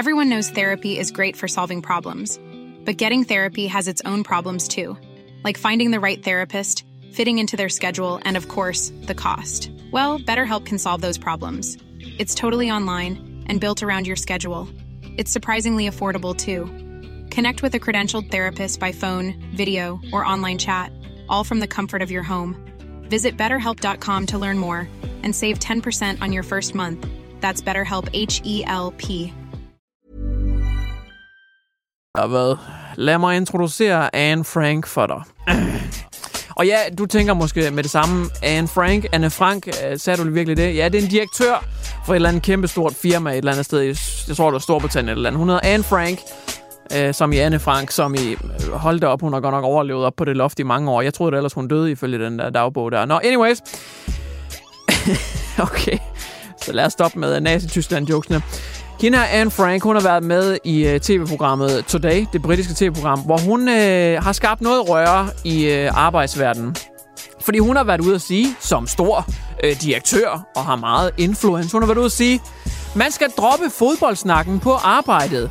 Everyone 0.00 0.28
knows 0.30 0.46
therapy 0.46 1.00
is 1.00 1.12
great 1.12 1.36
for 1.36 1.46
solving 1.46 1.82
problems, 1.82 2.40
but 2.86 2.98
getting 2.98 3.26
therapy 3.26 3.68
has 3.68 3.88
its 3.88 4.02
own 4.04 4.22
problems 4.24 4.68
too, 4.68 4.96
like 5.44 5.58
finding 5.58 5.92
the 5.92 6.00
right 6.00 6.22
therapist, 6.24 6.84
fitting 7.14 7.38
into 7.38 7.56
their 7.56 7.70
schedule, 7.70 8.18
and 8.24 8.36
of 8.36 8.48
course, 8.48 8.92
the 9.06 9.14
cost. 9.14 9.70
Well, 9.92 10.18
BetterHelp 10.18 10.66
can 10.66 10.78
solve 10.78 11.00
those 11.00 11.18
problems. 11.18 11.78
It's 12.18 12.34
totally 12.34 12.70
online 12.70 13.44
and 13.48 13.60
built 13.60 13.82
around 13.82 14.06
your 14.06 14.16
schedule. 14.16 14.68
It's 15.16 15.32
surprisingly 15.32 15.88
affordable 15.88 16.36
too. 16.36 16.66
Connect 17.30 17.62
with 17.62 17.74
a 17.74 17.80
credentialed 17.80 18.30
therapist 18.30 18.78
by 18.78 18.92
phone, 18.92 19.34
video, 19.54 20.00
or 20.12 20.24
online 20.24 20.58
chat, 20.58 20.92
all 21.28 21.44
from 21.44 21.60
the 21.60 21.66
comfort 21.66 22.02
of 22.02 22.10
your 22.10 22.22
home. 22.22 22.56
Visit 23.08 23.36
betterhelp.com 23.36 24.26
to 24.26 24.38
learn 24.38 24.58
more 24.58 24.88
and 25.22 25.34
save 25.34 25.58
10% 25.58 26.20
on 26.20 26.32
your 26.32 26.42
first 26.42 26.74
month. 26.74 27.06
That's 27.40 27.62
BetterHelp 27.62 28.08
H 28.12 28.42
E 28.44 28.62
L 28.66 28.92
P. 28.98 29.32
Hvad? 32.14 32.58
Lad 32.96 33.20
mig 33.20 33.36
introducere 33.36 34.08
Anne 34.14 34.42
Frank 34.42 34.86
for 34.86 35.06
dig. 35.06 35.24
Og 36.56 36.66
ja, 36.66 36.78
du 36.98 37.06
tænker 37.06 37.34
måske 37.34 37.70
med 37.70 37.82
det 37.82 37.90
samme, 37.90 38.30
Anne 38.42 38.68
Frank, 38.68 39.06
Anne 39.12 39.30
Frank, 39.30 39.68
øh, 39.68 39.98
sagde 39.98 40.24
du 40.24 40.30
virkelig 40.30 40.56
det? 40.56 40.76
Ja, 40.76 40.88
det 40.88 40.98
er 40.98 41.02
en 41.02 41.10
direktør 41.10 41.64
for 42.06 42.12
et 42.12 42.16
eller 42.16 42.28
andet 42.28 42.42
kæmpestort 42.42 42.94
firma 42.94 43.30
et 43.30 43.36
eller 43.36 43.52
andet 43.52 43.64
sted, 43.64 43.80
jeg 44.28 44.36
tror 44.36 44.46
det 44.46 44.52
var 44.52 44.58
Storbritannien 44.58 45.16
eller 45.16 45.28
andet. 45.28 45.38
Hun 45.38 45.48
hedder 45.48 45.60
Anne 45.64 45.84
Frank, 45.84 46.18
øh, 46.96 47.14
som 47.14 47.32
i 47.32 47.36
Anne 47.36 47.58
Frank, 47.58 47.90
som 47.90 48.14
i, 48.14 48.32
øh, 48.32 48.72
holdt 48.72 49.04
op, 49.04 49.20
hun 49.20 49.32
har 49.32 49.40
godt 49.40 49.54
nok 49.54 49.64
overlevet 49.64 50.04
op 50.04 50.12
på 50.16 50.24
det 50.24 50.36
loft 50.36 50.58
i 50.58 50.62
mange 50.62 50.90
år. 50.90 51.02
Jeg 51.02 51.14
troede 51.14 51.32
det 51.32 51.36
ellers, 51.36 51.52
hun 51.52 51.68
døde 51.68 51.90
ifølge 51.90 52.24
den 52.24 52.38
der 52.38 52.50
dagbog 52.50 52.92
der. 52.92 53.04
Nå, 53.04 53.20
anyways. 53.24 53.62
okay, 55.66 55.98
så 56.62 56.72
lad 56.72 56.84
os 56.84 56.92
stoppe 56.92 57.18
med 57.18 57.40
Nazi-Tyskland-jokesene. 57.40 58.42
Hende 59.00 59.18
her, 59.18 59.24
Anne 59.24 59.50
Frank, 59.50 59.82
hun 59.82 59.96
har 59.96 60.02
været 60.02 60.22
med 60.22 60.58
i 60.64 60.86
øh, 60.86 60.94
uh, 60.94 61.00
tv-programmet 61.00 61.84
Today, 61.88 62.26
det 62.32 62.42
britiske 62.42 62.74
tv-program, 62.76 63.20
hvor 63.20 63.38
hun 63.38 63.60
uh, 63.60 64.24
har 64.24 64.32
skabt 64.32 64.60
noget 64.60 64.88
røre 64.88 65.28
i 65.44 65.86
uh, 65.86 65.98
arbejdsverdenen. 65.98 66.76
Fordi 67.40 67.58
hun 67.58 67.76
har 67.76 67.84
været 67.84 68.00
ude 68.00 68.14
at 68.14 68.20
sige, 68.20 68.56
som 68.60 68.86
stor 68.86 69.26
uh, 69.64 69.70
direktør 69.82 70.46
og 70.56 70.64
har 70.64 70.76
meget 70.76 71.10
influence, 71.18 71.72
hun 71.72 71.82
har 71.82 71.86
været 71.86 71.98
ude 71.98 72.06
at 72.06 72.12
sige, 72.12 72.40
man 72.94 73.12
skal 73.12 73.30
droppe 73.30 73.70
fodboldsnakken 73.70 74.60
på 74.60 74.72
arbejdet. 74.72 75.50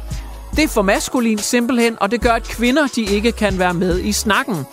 Det 0.55 0.63
er 0.63 0.67
for 0.67 0.81
maskulin 0.81 1.37
simpelthen, 1.37 1.97
og 2.01 2.11
det 2.11 2.21
gør, 2.21 2.31
at 2.31 2.43
kvinder 2.43 2.87
de 2.95 3.01
ikke 3.01 3.31
kan 3.31 3.59
være 3.59 3.73
med 3.73 3.99
i 3.99 4.11
snakken. 4.11 4.65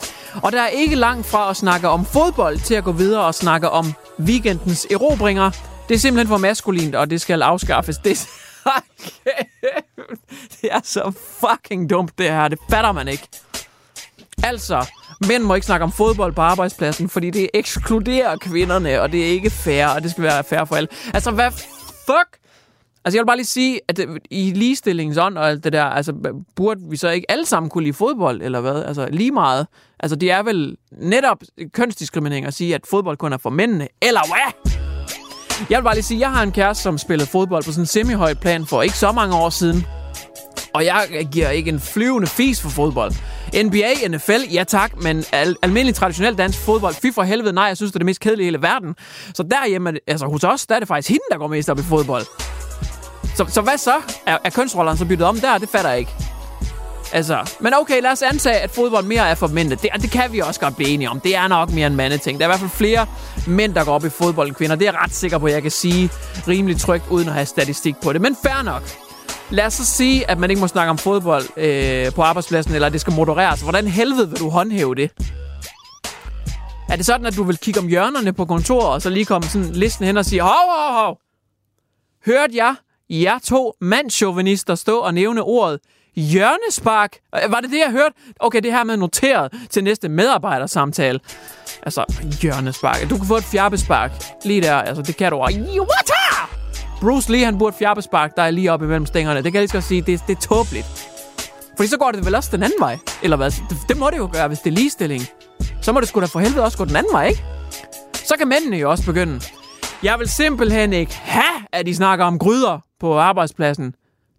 Og 0.43 0.53
der 0.53 0.63
er 0.63 0.69
ikke 0.69 0.97
langt 0.97 1.27
fra 1.27 1.51
at 1.51 1.57
snakke 1.57 1.89
om 1.89 2.05
fodbold 2.05 2.59
til 2.59 2.75
at 2.75 2.85
gå 2.85 2.93
videre 2.93 3.23
og 3.23 3.35
snakke 3.35 3.71
om 3.71 3.93
weekendens 4.21 4.87
erobringer. 4.91 5.51
Det 5.89 5.95
er 5.95 5.99
simpelthen 5.99 6.29
for 6.29 6.37
maskulint, 6.37 6.95
og 6.95 7.11
det 7.11 7.21
skal 7.21 7.43
afskaffes. 7.43 7.99
Det, 8.05 8.29
det 10.61 10.73
er 10.73 10.81
så 10.85 11.13
fucking 11.41 11.91
dumt, 11.91 12.19
det 12.19 12.27
her. 12.27 12.49
Det 12.49 12.59
fatter 12.71 12.93
man 12.93 13.09
ikke. 13.09 13.29
Altså, 14.45 14.87
mænd 15.29 15.43
må 15.43 15.55
ikke 15.55 15.67
snakke 15.67 15.85
om 15.85 15.93
fodbold 15.93 16.33
på 16.33 16.41
arbejdspladsen, 16.41 17.09
fordi 17.09 17.31
det 17.31 17.51
ekskluderer 17.55 18.37
kvinderne, 18.37 19.01
og 19.01 19.13
det 19.13 19.21
er 19.21 19.27
ikke 19.31 19.51
fair, 19.51 19.87
og 19.87 20.03
det 20.03 20.11
skal 20.11 20.25
være 20.25 20.45
fair 20.45 20.65
for 20.65 20.77
alle. 20.77 20.89
Altså, 21.15 21.31
hvad 21.31 21.51
fuck? 22.07 22.39
Altså, 23.05 23.19
jeg 23.19 23.23
vil 23.23 23.27
bare 23.27 23.37
lige 23.37 23.47
sige, 23.47 23.81
at 23.89 23.97
det, 23.97 24.19
i 24.31 24.53
ligestillingsånd 24.55 25.39
og 25.39 25.49
alt 25.49 25.65
det 25.65 25.73
der, 25.73 25.85
altså, 25.85 26.35
burde 26.57 26.81
vi 26.91 26.97
så 26.97 27.09
ikke 27.09 27.31
alle 27.31 27.47
sammen 27.47 27.71
kunne 27.71 27.85
lide 27.85 27.95
fodbold, 27.95 28.43
eller 28.43 28.61
hvad? 28.61 28.85
Altså, 28.85 29.09
lige 29.11 29.33
meget. 29.33 29.67
Altså, 30.01 30.17
det 30.17 30.31
er 30.31 30.43
vel 30.43 30.77
netop 30.93 31.39
kønsdiskriminering 31.73 32.47
at 32.47 32.55
sige, 32.55 32.75
at 32.75 32.87
fodbold 32.87 33.17
kun 33.17 33.33
er 33.33 33.39
for 33.39 33.51
mændene, 33.51 33.89
eller 34.03 34.21
hvad? 34.27 34.62
Jeg 35.71 35.79
vil 35.79 35.85
bare 35.85 35.95
lige 35.95 36.03
sige, 36.05 36.19
at 36.19 36.21
jeg 36.21 36.31
har 36.31 36.43
en 36.43 36.53
kæreste, 36.53 36.83
som 36.83 36.99
spillede 36.99 37.31
fodbold 37.31 37.65
på 37.65 37.73
sådan 37.73 37.83
en 37.83 37.87
semi-højt 37.87 38.41
plan 38.41 38.67
for 38.67 38.83
ikke 38.83 38.97
så 38.99 39.13
mange 39.13 39.37
år 39.37 39.51
siden. 39.51 39.87
Og 40.75 40.85
jeg 40.85 41.29
giver 41.33 41.49
ikke 41.51 41.69
en 41.69 41.81
flyvende 41.81 42.27
fis 42.27 42.61
for 42.61 42.69
fodbold. 42.69 43.13
NBA, 43.65 44.09
NFL, 44.09 44.41
ja 44.53 44.65
tak, 44.65 45.03
men 45.03 45.25
al- 45.33 45.57
almindelig 45.63 45.95
traditionel 45.95 46.39
dansk 46.39 46.59
fodbold, 46.59 46.95
fy 46.95 47.07
for 47.15 47.23
helvede 47.23 47.53
nej, 47.53 47.65
jeg 47.65 47.77
synes, 47.77 47.93
det 47.93 47.97
er 47.97 47.99
det 47.99 48.07
mest 48.07 48.21
kedelige 48.21 48.45
i 48.45 48.47
hele 48.47 48.63
verden. 48.63 48.95
Så 49.35 49.43
derhjemme, 49.43 49.93
altså 50.07 50.27
hos 50.27 50.45
os, 50.45 50.67
der 50.67 50.75
er 50.75 50.79
det 50.79 50.89
faktisk 50.89 51.09
hende, 51.09 51.23
der 51.33 51.39
går 51.39 51.47
mest 51.47 51.71
op 51.71 51.79
i 51.79 51.83
fodbold. 51.83 52.27
Så, 53.37 53.45
så 53.49 53.61
hvad 53.61 53.79
så? 53.79 53.95
Er, 54.27 54.39
er 54.45 54.51
kønsrollerne 54.51 54.99
så 54.99 55.05
byttet 55.05 55.27
om 55.27 55.41
der? 55.41 55.59
Det 55.59 55.69
fatter 55.69 55.91
jeg 55.91 55.99
ikke. 55.99 56.13
Altså, 57.13 57.57
men 57.61 57.75
okay, 57.75 58.03
lad 58.03 58.11
os 58.11 58.23
antage, 58.23 58.57
at 58.57 58.71
fodbold 58.71 59.05
mere 59.05 59.29
er 59.29 59.35
for 59.35 59.47
mænd. 59.47 59.71
Det, 59.71 59.89
det 60.03 60.11
kan 60.11 60.33
vi 60.33 60.39
også 60.39 60.61
godt 60.61 60.77
blive 60.77 60.91
enige 60.91 61.11
om. 61.11 61.21
Det 61.21 61.37
er 61.37 61.49
nok 61.49 61.73
mere 61.73 61.87
en 61.87 61.97
mandeting. 61.97 62.39
Der 62.39 62.45
er 62.45 62.49
i 62.49 62.51
hvert 62.51 62.61
fald 62.61 62.71
flere 62.71 63.07
mænd, 63.47 63.75
der 63.75 63.85
går 63.85 63.93
op 63.93 64.05
i 64.05 64.09
fodbold 64.09 64.49
end 64.49 64.57
kvinder. 64.57 64.77
Det 64.77 64.89
er 64.89 64.93
jeg 64.93 65.01
ret 65.01 65.15
sikker 65.15 65.39
på, 65.39 65.47
at 65.47 65.53
jeg 65.53 65.63
kan 65.63 65.71
sige 65.71 66.11
rimelig 66.49 66.81
trygt, 66.81 67.05
uden 67.11 67.29
at 67.29 67.35
have 67.35 67.47
statistik 67.47 67.95
på 68.03 68.13
det. 68.13 68.21
Men 68.21 68.37
fair 68.43 68.63
nok. 68.63 68.83
Lad 69.51 69.67
os 69.67 69.75
så 69.75 69.85
sige, 69.85 70.31
at 70.31 70.39
man 70.39 70.51
ikke 70.51 70.61
må 70.61 70.67
snakke 70.67 70.91
om 70.91 70.99
fodbold 70.99 71.45
øh, 71.57 72.13
på 72.13 72.23
arbejdspladsen, 72.23 72.75
eller 72.75 72.87
at 72.87 72.93
det 72.93 73.01
skal 73.01 73.13
modereres. 73.13 73.61
Hvordan 73.61 73.87
helvede 73.87 74.29
vil 74.29 74.39
du 74.39 74.49
håndhæve 74.49 74.95
det? 74.95 75.11
Er 76.89 76.97
det 76.97 77.07
sådan, 77.07 77.27
at 77.27 77.37
du 77.37 77.43
vil 77.43 77.59
kigge 77.59 77.81
om 77.81 77.89
hjørnerne 77.89 78.33
på 78.33 78.45
kontoret, 78.45 78.89
og 78.89 79.03
så 79.03 79.11
lige 79.11 79.25
komme 79.25 79.49
sådan 79.49 79.71
listen 79.71 80.07
hen 80.07 80.17
og 80.17 80.25
sige, 80.25 80.43
hov, 80.43 80.51
hov, 80.51 81.05
hov. 81.05 81.19
Hørte 82.27 82.57
jeg 82.57 82.75
jer 83.11 83.39
to 83.39 83.75
mandschauvinister 83.81 84.75
stå 84.75 84.99
og 84.99 85.15
nævne 85.15 85.43
ordet 85.43 85.81
hjørnespark. 86.17 87.17
Øh, 87.35 87.53
var 87.53 87.61
det 87.61 87.71
det, 87.71 87.79
jeg 87.79 87.91
hørte? 87.91 88.15
Okay, 88.41 88.61
det 88.63 88.73
her 88.73 88.85
med 88.85 88.97
noteret 88.97 89.53
til 89.71 89.85
næste 89.85 90.09
medarbejdersamtale. 90.09 91.21
Altså, 91.83 92.05
hjørnespark. 92.43 93.11
Du 93.11 93.17
kan 93.17 93.27
få 93.27 93.37
et 93.37 93.45
fjabbespark. 93.45 94.13
Lige 94.45 94.63
der, 94.63 94.75
altså, 94.75 95.03
det 95.03 95.17
kan 95.17 95.33
du 95.33 95.39
også. 95.39 95.59
What? 95.59 96.11
Bruce 97.01 97.33
Lee, 97.33 97.45
han 97.45 97.59
burde 97.59 97.77
fjabbespark, 97.79 98.37
der 98.37 98.43
er 98.43 98.51
lige 98.51 98.73
oppe 98.73 98.85
imellem 98.87 99.07
stængerne. 99.07 99.43
Det 99.43 99.53
kan 99.53 99.55
jeg 99.55 99.69
lige 99.73 99.83
så 99.83 99.89
sige, 99.89 100.03
det, 100.03 100.21
det 100.27 100.37
er 100.37 100.41
tåbeligt. 100.41 100.87
Fordi 101.77 101.89
så 101.89 101.97
går 101.97 102.11
det 102.11 102.27
vel 102.27 102.35
også 102.35 102.49
den 102.53 102.63
anden 102.63 102.81
vej. 102.81 102.99
Eller 103.23 103.37
hvad? 103.37 103.51
Det, 103.51 103.79
det 103.89 103.97
må 103.97 104.11
det 104.11 104.19
jo 104.19 104.29
gøre, 104.33 104.49
hvis 104.49 104.59
det 104.59 104.71
er 104.71 104.75
ligestilling. 104.75 105.23
Så 105.83 105.93
må 105.93 106.01
det 106.01 106.09
sgu 106.09 106.21
da 106.21 106.27
for 106.27 106.41
helvede 106.41 106.65
også 106.65 106.79
gå 106.79 106.85
den 106.85 106.97
anden 106.97 107.13
vej, 107.13 107.27
ikke? 107.29 107.45
Så 108.13 108.35
kan 108.39 108.49
mændene 108.49 108.77
jo 108.77 108.91
også 108.91 109.05
begynde. 109.07 109.41
Jeg 110.03 110.19
vil 110.19 110.29
simpelthen 110.29 110.93
ikke 110.93 111.15
have, 111.15 111.67
at 111.73 111.87
de 111.87 111.95
snakker 111.95 112.25
om 112.25 112.39
gryder 112.39 112.79
på 113.01 113.19
arbejdspladsen. 113.19 113.95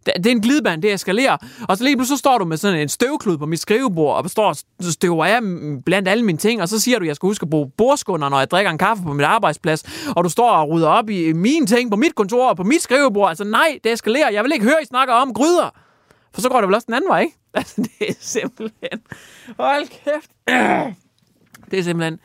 Det, 0.05 0.25
er 0.25 0.31
en 0.31 0.41
glidebane, 0.41 0.81
det 0.81 0.93
eskalerer. 0.93 1.37
Og 1.69 1.77
så 1.77 1.83
lige 1.83 1.97
pludselig 1.97 2.17
så 2.17 2.19
står 2.19 2.37
du 2.37 2.45
med 2.45 2.57
sådan 2.57 2.79
en 2.79 2.89
støvklud 2.89 3.37
på 3.37 3.45
mit 3.45 3.59
skrivebord, 3.59 4.23
og 4.23 4.29
står 4.29 4.47
og 4.47 4.55
støver 4.91 5.25
af 5.25 5.39
blandt 5.85 6.07
alle 6.07 6.25
mine 6.25 6.37
ting, 6.37 6.61
og 6.61 6.69
så 6.69 6.79
siger 6.79 6.99
du, 6.99 7.03
at 7.03 7.07
jeg 7.07 7.15
skal 7.15 7.27
huske 7.27 7.43
at 7.43 7.49
bruge 7.49 7.71
bordskunder, 7.77 8.29
når 8.29 8.39
jeg 8.39 8.51
drikker 8.51 8.71
en 8.71 8.77
kaffe 8.77 9.03
på 9.03 9.13
mit 9.13 9.25
arbejdsplads, 9.25 9.83
og 10.15 10.23
du 10.23 10.29
står 10.29 10.49
og 10.49 10.69
rydder 10.69 10.87
op 10.87 11.09
i 11.09 11.33
mine 11.33 11.65
ting 11.65 11.91
på 11.91 11.97
mit 11.97 12.15
kontor 12.15 12.49
og 12.49 12.57
på 12.57 12.63
mit 12.63 12.81
skrivebord. 12.81 13.29
Altså 13.29 13.43
nej, 13.43 13.79
det 13.83 13.91
eskalerer. 13.91 14.31
Jeg 14.31 14.43
vil 14.43 14.51
ikke 14.51 14.65
høre, 14.65 14.81
I 14.81 14.85
snakker 14.85 15.13
om 15.13 15.33
gryder. 15.33 15.69
For 16.33 16.41
så 16.41 16.49
går 16.49 16.61
det 16.61 16.67
vel 16.67 16.75
også 16.75 16.85
den 16.85 16.93
anden 16.93 17.09
vej, 17.09 17.21
ikke? 17.21 17.37
Altså, 17.55 17.81
det 17.81 18.09
er 18.09 18.13
simpelthen... 18.19 18.99
Hold 19.59 19.87
kæft. 19.87 20.31
Det 21.71 21.79
er 21.79 21.83
simpelthen... 21.83 22.19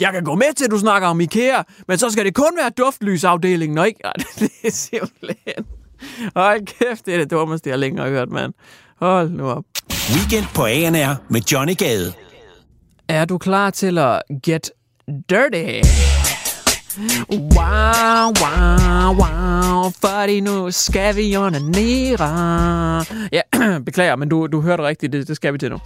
Jeg 0.00 0.12
kan 0.12 0.24
gå 0.24 0.34
med 0.34 0.54
til, 0.54 0.64
at 0.64 0.70
du 0.70 0.78
snakker 0.78 1.08
om 1.08 1.20
IKEA, 1.20 1.62
men 1.88 1.98
så 1.98 2.10
skal 2.10 2.24
det 2.24 2.34
kun 2.34 2.52
være 2.56 2.70
duftlysafdelingen, 2.70 3.78
og 3.78 3.86
ikke... 3.86 4.00
Det 4.40 4.50
er 4.64 4.70
simpelthen... 4.70 5.66
Hold 6.36 6.66
kæft, 6.66 7.06
det 7.06 7.14
er 7.14 7.18
det 7.18 7.30
dummeste, 7.30 7.70
jeg 7.70 7.78
længere 7.78 8.06
har 8.06 8.12
hørt, 8.12 8.30
mand. 8.30 8.52
Hold 9.00 9.30
nu 9.30 9.50
op. 9.50 9.64
Weekend 10.14 10.46
på 10.54 10.64
ANR 10.64 11.16
med 11.28 11.40
Johnny 11.52 11.76
Gade. 11.76 12.12
Er 13.08 13.24
du 13.24 13.38
klar 13.38 13.70
til 13.70 13.98
at 13.98 14.22
get 14.46 14.70
dirty? 15.30 15.88
Wow, 17.30 18.32
wow, 18.42 19.14
wow, 19.14 19.90
fordi 20.00 20.40
nu 20.40 20.70
skal 20.70 21.16
vi 21.16 21.36
onanere. 21.36 23.04
Ja, 23.32 23.40
beklager, 23.86 24.16
men 24.16 24.28
du, 24.28 24.46
du 24.46 24.60
hørte 24.60 24.82
rigtigt, 24.82 25.12
det, 25.12 25.28
det 25.28 25.36
skal 25.36 25.52
vi 25.52 25.58
til 25.58 25.70
nu. 25.70 25.78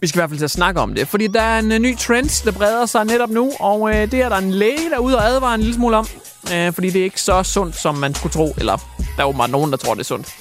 Vi 0.00 0.06
skal 0.06 0.18
i 0.18 0.20
hvert 0.20 0.30
fald 0.30 0.38
til 0.38 0.44
at 0.44 0.50
snakke 0.50 0.80
om 0.80 0.94
det, 0.94 1.08
fordi 1.08 1.26
der 1.26 1.40
er 1.40 1.58
en 1.58 1.72
uh, 1.72 1.78
ny 1.78 1.96
trend, 1.96 2.44
der 2.44 2.52
breder 2.52 2.86
sig 2.86 3.04
netop 3.04 3.30
nu, 3.30 3.52
og 3.60 3.80
uh, 3.80 3.90
det 3.90 4.14
er 4.14 4.28
der 4.28 4.36
en 4.36 4.50
læge, 4.50 4.90
der 4.90 4.96
er 4.96 5.00
ude 5.00 5.16
og 5.16 5.24
advare 5.24 5.54
en 5.54 5.60
lille 5.60 5.74
smule 5.74 5.96
om, 5.96 6.06
øh, 6.54 6.72
fordi 6.72 6.90
det 6.90 7.00
er 7.00 7.04
ikke 7.04 7.22
så 7.22 7.42
sundt, 7.42 7.76
som 7.76 7.94
man 7.94 8.14
skulle 8.14 8.32
tro, 8.32 8.54
eller 8.58 8.76
der 9.16 9.22
er 9.22 9.26
åbenbart 9.26 9.50
nogen, 9.50 9.70
der 9.70 9.76
tror, 9.76 9.94
det 9.94 10.00
er 10.00 10.04
sundt. 10.04 10.34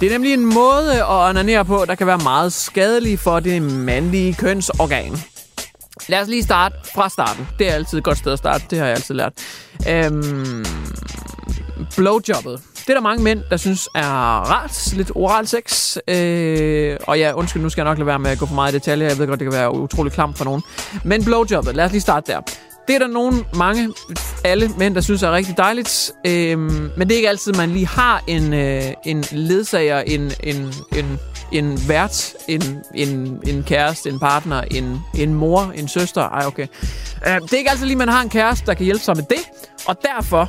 Det 0.00 0.06
er 0.06 0.10
nemlig 0.10 0.34
en 0.34 0.54
måde 0.54 0.92
at 0.92 1.04
onanere 1.08 1.64
på, 1.64 1.84
der 1.86 1.94
kan 1.94 2.06
være 2.06 2.18
meget 2.18 2.52
skadelig 2.52 3.18
for 3.18 3.40
det 3.40 3.62
mandlige 3.62 4.34
kønsorgan. 4.34 5.16
Lad 6.08 6.20
os 6.20 6.28
lige 6.28 6.42
starte 6.42 6.74
fra 6.94 7.08
starten. 7.08 7.48
Det 7.58 7.68
er 7.68 7.72
altid 7.72 7.98
et 7.98 8.04
godt 8.04 8.18
sted 8.18 8.32
at 8.32 8.38
starte. 8.38 8.64
Det 8.70 8.78
har 8.78 8.86
jeg 8.86 8.94
altid 8.94 9.14
lært. 9.14 9.32
Øhm, 9.88 10.64
blowjobbet. 11.96 12.60
Det 12.74 12.90
er 12.90 12.94
der 12.94 13.00
mange 13.00 13.24
mænd, 13.24 13.40
der 13.50 13.56
synes 13.56 13.88
er 13.94 14.06
rart. 14.50 14.92
Lidt 14.92 15.10
oral 15.14 15.46
sex. 15.46 15.96
Øh, 16.08 16.96
og 17.06 17.18
ja, 17.18 17.32
undskyld, 17.32 17.62
nu 17.62 17.68
skal 17.68 17.82
jeg 17.82 17.90
nok 17.90 17.98
lade 17.98 18.06
være 18.06 18.18
med 18.18 18.30
at 18.30 18.38
gå 18.38 18.46
for 18.46 18.54
meget 18.54 18.72
i 18.72 18.74
detaljer. 18.74 19.08
Jeg 19.08 19.18
ved 19.18 19.26
godt, 19.26 19.40
det 19.40 19.46
kan 19.46 19.58
være 19.58 19.74
utrolig 19.74 20.12
klamt 20.12 20.38
for 20.38 20.44
nogen. 20.44 20.62
Men 21.04 21.24
blowjobbet, 21.24 21.76
lad 21.76 21.84
os 21.84 21.90
lige 21.90 22.00
starte 22.00 22.32
der. 22.32 22.40
Det 22.88 22.94
er 22.94 22.98
der 22.98 23.06
nogen, 23.06 23.44
mange, 23.54 23.94
alle 24.44 24.68
mænd, 24.78 24.94
der 24.94 25.00
synes 25.00 25.22
er 25.22 25.32
rigtig 25.32 25.56
dejligt. 25.56 26.12
Øhm, 26.26 26.90
men 26.96 27.08
det 27.08 27.12
er 27.12 27.16
ikke 27.16 27.28
altid, 27.28 27.52
man 27.52 27.70
lige 27.70 27.86
har 27.86 28.24
en, 28.26 28.54
øh, 28.54 28.82
en 29.04 29.24
ledsager, 29.30 30.00
en, 30.00 30.32
en, 30.42 30.74
en, 30.96 31.18
en 31.52 31.88
vært, 31.88 32.34
en, 32.48 32.62
en, 32.94 33.40
en 33.46 33.62
kæreste, 33.62 34.10
en 34.10 34.18
partner, 34.18 34.60
en, 34.70 35.00
en 35.14 35.34
mor, 35.34 35.72
en 35.74 35.88
søster. 35.88 36.22
Ej, 36.22 36.46
okay. 36.46 36.66
Øh, 37.26 37.40
det 37.40 37.52
er 37.52 37.58
ikke 37.58 37.70
altid 37.70 37.86
lige, 37.86 37.96
man 37.96 38.08
har 38.08 38.22
en 38.22 38.30
kæreste, 38.30 38.66
der 38.66 38.74
kan 38.74 38.84
hjælpe 38.84 39.04
sig 39.04 39.16
med 39.16 39.24
det. 39.30 39.40
Og 39.86 39.96
derfor 40.02 40.48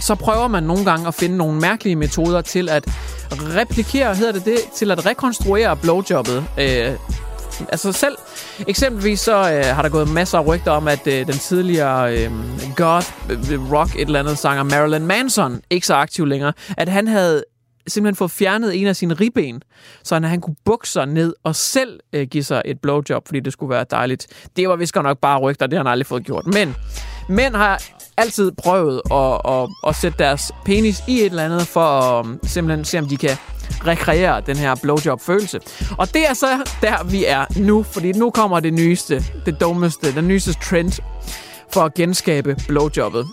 så 0.00 0.14
prøver 0.14 0.48
man 0.48 0.62
nogle 0.62 0.84
gange 0.84 1.08
at 1.08 1.14
finde 1.14 1.36
nogle 1.36 1.60
mærkelige 1.60 1.96
metoder 1.96 2.40
til 2.40 2.68
at 2.68 2.84
replikere, 3.32 4.14
hedder 4.14 4.32
det 4.32 4.44
det, 4.44 4.58
til 4.76 4.90
at 4.90 5.06
rekonstruere 5.06 5.76
blowjobbet. 5.76 6.44
Øh, 6.58 6.92
altså 7.68 7.92
selv, 7.92 8.16
eksempelvis 8.66 9.20
så 9.20 9.52
øh, 9.52 9.64
har 9.64 9.82
der 9.82 9.88
gået 9.88 10.08
masser 10.08 10.38
af 10.38 10.46
rygter 10.46 10.70
om, 10.70 10.88
at 10.88 11.06
øh, 11.06 11.26
den 11.26 11.34
tidligere 11.34 12.16
øh, 12.16 12.30
God 12.76 13.02
øh, 13.30 13.72
Rock 13.72 13.94
et 13.94 14.00
eller 14.00 14.20
andet 14.20 14.38
sanger 14.38 14.62
Marilyn 14.62 15.06
Manson, 15.06 15.60
ikke 15.70 15.86
så 15.86 15.94
aktiv 15.94 16.26
længere, 16.26 16.52
at 16.76 16.88
han 16.88 17.08
havde 17.08 17.44
simpelthen 17.88 18.16
fået 18.16 18.30
fjernet 18.30 18.80
en 18.80 18.86
af 18.86 18.96
sine 18.96 19.14
ribben, 19.14 19.62
så 20.04 20.20
han 20.20 20.40
kunne 20.40 20.56
bukke 20.64 20.88
sig 20.88 21.06
ned 21.06 21.34
og 21.44 21.56
selv 21.56 22.00
øh, 22.12 22.26
give 22.26 22.44
sig 22.44 22.62
et 22.64 22.80
blowjob, 22.80 23.26
fordi 23.26 23.40
det 23.40 23.52
skulle 23.52 23.70
være 23.70 23.84
dejligt. 23.90 24.26
Det 24.56 24.68
var 24.68 24.76
vist 24.76 24.92
godt 24.92 25.04
nok 25.04 25.18
bare 25.18 25.38
rygter, 25.38 25.66
det 25.66 25.76
har 25.78 25.84
han 25.84 25.92
aldrig 25.92 26.06
fået 26.06 26.24
gjort. 26.24 26.46
Men 26.46 26.76
mænd 27.28 27.54
har 27.54 27.82
altid 28.16 28.52
prøvet 28.52 29.00
at, 29.12 29.52
at, 29.52 29.68
at 29.88 29.96
sætte 29.96 30.18
deres 30.18 30.52
penis 30.64 31.02
i 31.08 31.20
et 31.20 31.26
eller 31.26 31.44
andet, 31.44 31.62
for 31.66 31.80
at 31.80 32.26
um, 32.26 32.40
simpelthen 32.42 32.84
se, 32.84 32.98
om 32.98 33.08
de 33.08 33.16
kan 33.16 33.36
rekreere 33.86 34.42
den 34.46 34.56
her 34.56 34.74
blowjob-følelse. 34.82 35.60
Og 35.98 36.14
det 36.14 36.28
er 36.28 36.34
så 36.34 36.46
der, 36.80 37.04
vi 37.04 37.24
er 37.24 37.44
nu, 37.56 37.82
fordi 37.82 38.12
nu 38.12 38.30
kommer 38.30 38.60
det 38.60 38.72
nyeste, 38.74 39.24
det 39.46 39.60
dummeste, 39.60 40.14
den 40.14 40.28
nyeste 40.28 40.52
trend 40.52 40.92
for 41.72 41.80
at 41.80 41.94
genskabe 41.94 42.56
blowjobbet. 42.68 43.26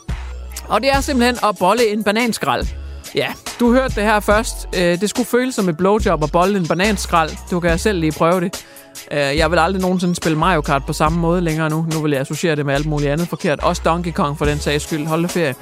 Og 0.68 0.82
det 0.82 0.90
er 0.90 1.02
simpelthen 1.02 1.38
at 1.50 1.58
bolle 1.60 1.88
en 1.88 2.04
bananskrald. 2.04 2.68
Ja, 3.16 3.28
du 3.60 3.74
hørte 3.74 3.96
det 3.96 4.04
her 4.04 4.20
først. 4.20 4.68
Øh, 4.78 5.02
det 5.02 5.10
skulle 5.10 5.28
føles 5.28 5.56
som 5.56 5.70
et 5.70 5.78
blowjob 5.78 6.24
at 6.24 6.32
bolle 6.32 6.58
en 6.58 6.68
bananskrald. 6.68 7.32
Du 7.52 7.60
kan 7.60 7.80
selv 7.80 8.00
lige 8.00 8.12
prøve 8.12 8.42
det. 8.42 8.66
Øh, 9.12 9.38
jeg 9.38 9.52
vil 9.52 9.60
aldrig 9.60 9.82
nogensinde 9.82 10.16
spille 10.16 10.38
Mario 10.38 10.62
Kart 10.62 10.86
på 10.86 10.94
samme 10.94 11.20
måde 11.20 11.42
længere 11.42 11.70
nu. 11.70 11.86
Nu 11.94 12.00
vil 12.00 12.12
jeg 12.12 12.22
associere 12.22 12.56
det 12.56 12.66
med 12.66 12.74
alt 12.74 12.86
muligt 12.86 13.12
andet 13.12 13.28
forkert. 13.28 13.60
Også 13.60 13.82
Donkey 13.86 14.12
Kong 14.12 14.38
for 14.38 14.46
den 14.46 14.60
sags 14.60 14.84
skyld. 14.84 15.06
Hold 15.06 15.28
ferie. 15.30 15.56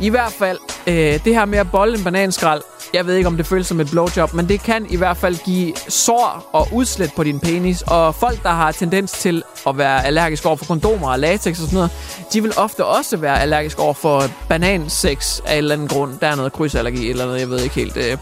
I 0.00 0.08
hvert 0.08 0.32
fald, 0.32 0.58
øh, 0.86 0.94
det 1.24 1.34
her 1.34 1.44
med 1.44 1.58
at 1.58 1.70
bolle 1.70 1.98
en 1.98 2.04
bananskrald, 2.04 2.62
jeg 2.94 3.06
ved 3.06 3.14
ikke, 3.14 3.26
om 3.26 3.36
det 3.36 3.46
føles 3.46 3.66
som 3.66 3.80
et 3.80 3.90
blowjob, 3.90 4.34
men 4.34 4.48
det 4.48 4.62
kan 4.62 4.86
i 4.90 4.96
hvert 4.96 5.16
fald 5.16 5.36
give 5.44 5.72
sår 5.88 6.50
og 6.52 6.68
udslæt 6.72 7.12
på 7.16 7.24
din 7.24 7.40
penis. 7.40 7.82
Og 7.82 8.14
folk, 8.14 8.42
der 8.42 8.48
har 8.48 8.72
tendens 8.72 9.12
til 9.12 9.42
at 9.66 9.78
være 9.78 10.06
allergisk 10.06 10.46
over 10.46 10.56
for 10.56 10.64
kondomer 10.64 11.10
og 11.10 11.18
latex 11.18 11.50
og 11.50 11.56
sådan 11.56 11.74
noget, 11.74 11.90
de 12.32 12.42
vil 12.42 12.52
ofte 12.56 12.84
også 12.84 13.16
være 13.16 13.40
allergisk 13.40 13.78
over 13.78 13.94
for 13.94 14.24
banansex 14.48 15.40
af 15.46 15.52
en 15.52 15.58
eller 15.58 15.74
anden 15.74 15.88
grund. 15.88 16.18
Der 16.20 16.26
er 16.26 16.36
noget 16.36 16.52
krydsallergi 16.52 17.10
eller 17.10 17.24
noget, 17.24 17.40
jeg 17.40 17.50
ved 17.50 17.60
ikke 17.60 17.74
helt. 17.74 17.96
Øh. 17.96 18.18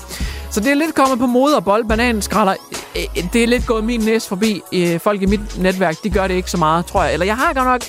Så 0.51 0.61
det 0.61 0.71
er 0.71 0.75
lidt 0.75 0.95
kommet 0.95 1.19
på 1.19 1.27
mode 1.27 1.57
at 1.57 1.65
bolle 1.65 1.89
bananskralder. 1.89 2.55
Øh, 2.97 3.03
øh, 3.17 3.33
det 3.33 3.43
er 3.43 3.47
lidt 3.47 3.67
gået 3.67 3.85
min 3.85 4.01
næse 4.01 4.29
forbi. 4.29 4.63
Øh, 4.73 5.01
folk 5.01 5.23
i 5.23 5.27
mit 5.27 5.59
netværk, 5.59 5.97
de 6.05 6.11
gør 6.11 6.27
det 6.27 6.35
ikke 6.35 6.51
så 6.51 6.57
meget, 6.57 6.87
tror 6.87 7.03
jeg. 7.05 7.13
Eller 7.13 7.27
jeg 7.27 7.37
har 7.37 7.53
godt 7.53 7.67
nok 7.67 7.83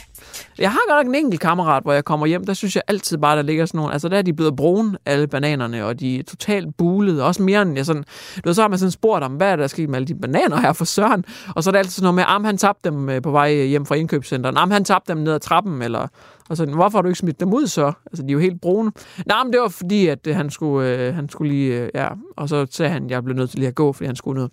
jeg 0.59 0.71
har 0.71 0.79
godt 0.89 1.05
nok 1.05 1.15
en 1.15 1.25
enkelt 1.25 1.41
kammerat, 1.41 1.83
hvor 1.83 1.93
jeg 1.93 2.05
kommer 2.05 2.25
hjem, 2.25 2.45
der 2.45 2.53
synes 2.53 2.75
jeg 2.75 2.83
altid 2.87 3.17
bare, 3.17 3.35
der 3.35 3.41
ligger 3.41 3.65
sådan 3.65 3.77
nogle... 3.77 3.93
Altså, 3.93 4.09
der 4.09 4.17
er 4.17 4.21
de 4.21 4.33
blevet 4.33 4.55
brune, 4.55 4.97
alle 5.05 5.27
bananerne, 5.27 5.85
og 5.85 5.99
de 5.99 6.19
er 6.19 6.23
totalt 6.23 6.77
bulede. 6.77 7.23
Også 7.23 7.43
mere 7.43 7.61
end 7.61 7.75
jeg 7.75 7.85
sådan... 7.85 8.03
Du 8.35 8.41
ved, 8.45 8.53
så 8.53 8.61
har 8.61 8.67
man 8.67 8.79
sådan 8.79 8.91
spurgt 8.91 9.23
om, 9.23 9.31
hvad 9.31 9.51
er 9.51 9.55
der 9.55 9.67
sket 9.67 9.89
med 9.89 9.95
alle 9.95 10.07
de 10.07 10.15
bananer 10.15 10.59
her 10.59 10.73
for 10.73 10.85
søren? 10.85 11.25
Og 11.55 11.63
så 11.63 11.69
er 11.69 11.71
det 11.71 11.77
altid 11.77 11.91
sådan 11.91 12.03
noget 12.03 12.15
med, 12.15 12.23
am 12.27 12.43
han 12.43 12.57
tabte 12.57 12.89
dem 12.89 13.09
øh, 13.09 13.21
på 13.21 13.31
vej 13.31 13.55
øh, 13.55 13.65
hjem 13.65 13.85
fra 13.85 13.95
indkøbscenteren. 13.95 14.57
Am 14.57 14.71
han 14.71 14.83
tabte 14.83 15.13
dem 15.13 15.21
ned 15.21 15.33
ad 15.33 15.39
trappen, 15.39 15.81
eller... 15.81 16.07
Og 16.49 16.57
sådan, 16.57 16.73
hvorfor 16.73 16.97
har 16.97 17.01
du 17.01 17.07
ikke 17.07 17.19
smidt 17.19 17.39
dem 17.39 17.53
ud 17.53 17.67
så? 17.67 17.91
Altså, 18.05 18.23
de 18.23 18.27
er 18.27 18.33
jo 18.33 18.39
helt 18.39 18.61
brune. 18.61 18.91
Nej, 19.25 19.43
men 19.43 19.53
det 19.53 19.61
var 19.61 19.67
fordi, 19.67 20.07
at 20.07 20.27
øh, 20.27 20.35
han 20.35 20.49
skulle, 20.49 20.89
øh, 20.89 21.15
han 21.15 21.29
skulle 21.29 21.51
lige... 21.51 21.81
Øh, 21.81 21.89
ja, 21.95 22.07
og 22.37 22.49
så 22.49 22.67
sagde 22.71 22.91
han, 22.91 23.05
at 23.05 23.11
jeg 23.11 23.23
blev 23.23 23.35
nødt 23.35 23.49
til 23.49 23.59
lige 23.59 23.67
at 23.67 23.75
gå, 23.75 23.93
fordi 23.93 24.05
han 24.05 24.15
skulle 24.15 24.41
ned. 24.41 24.49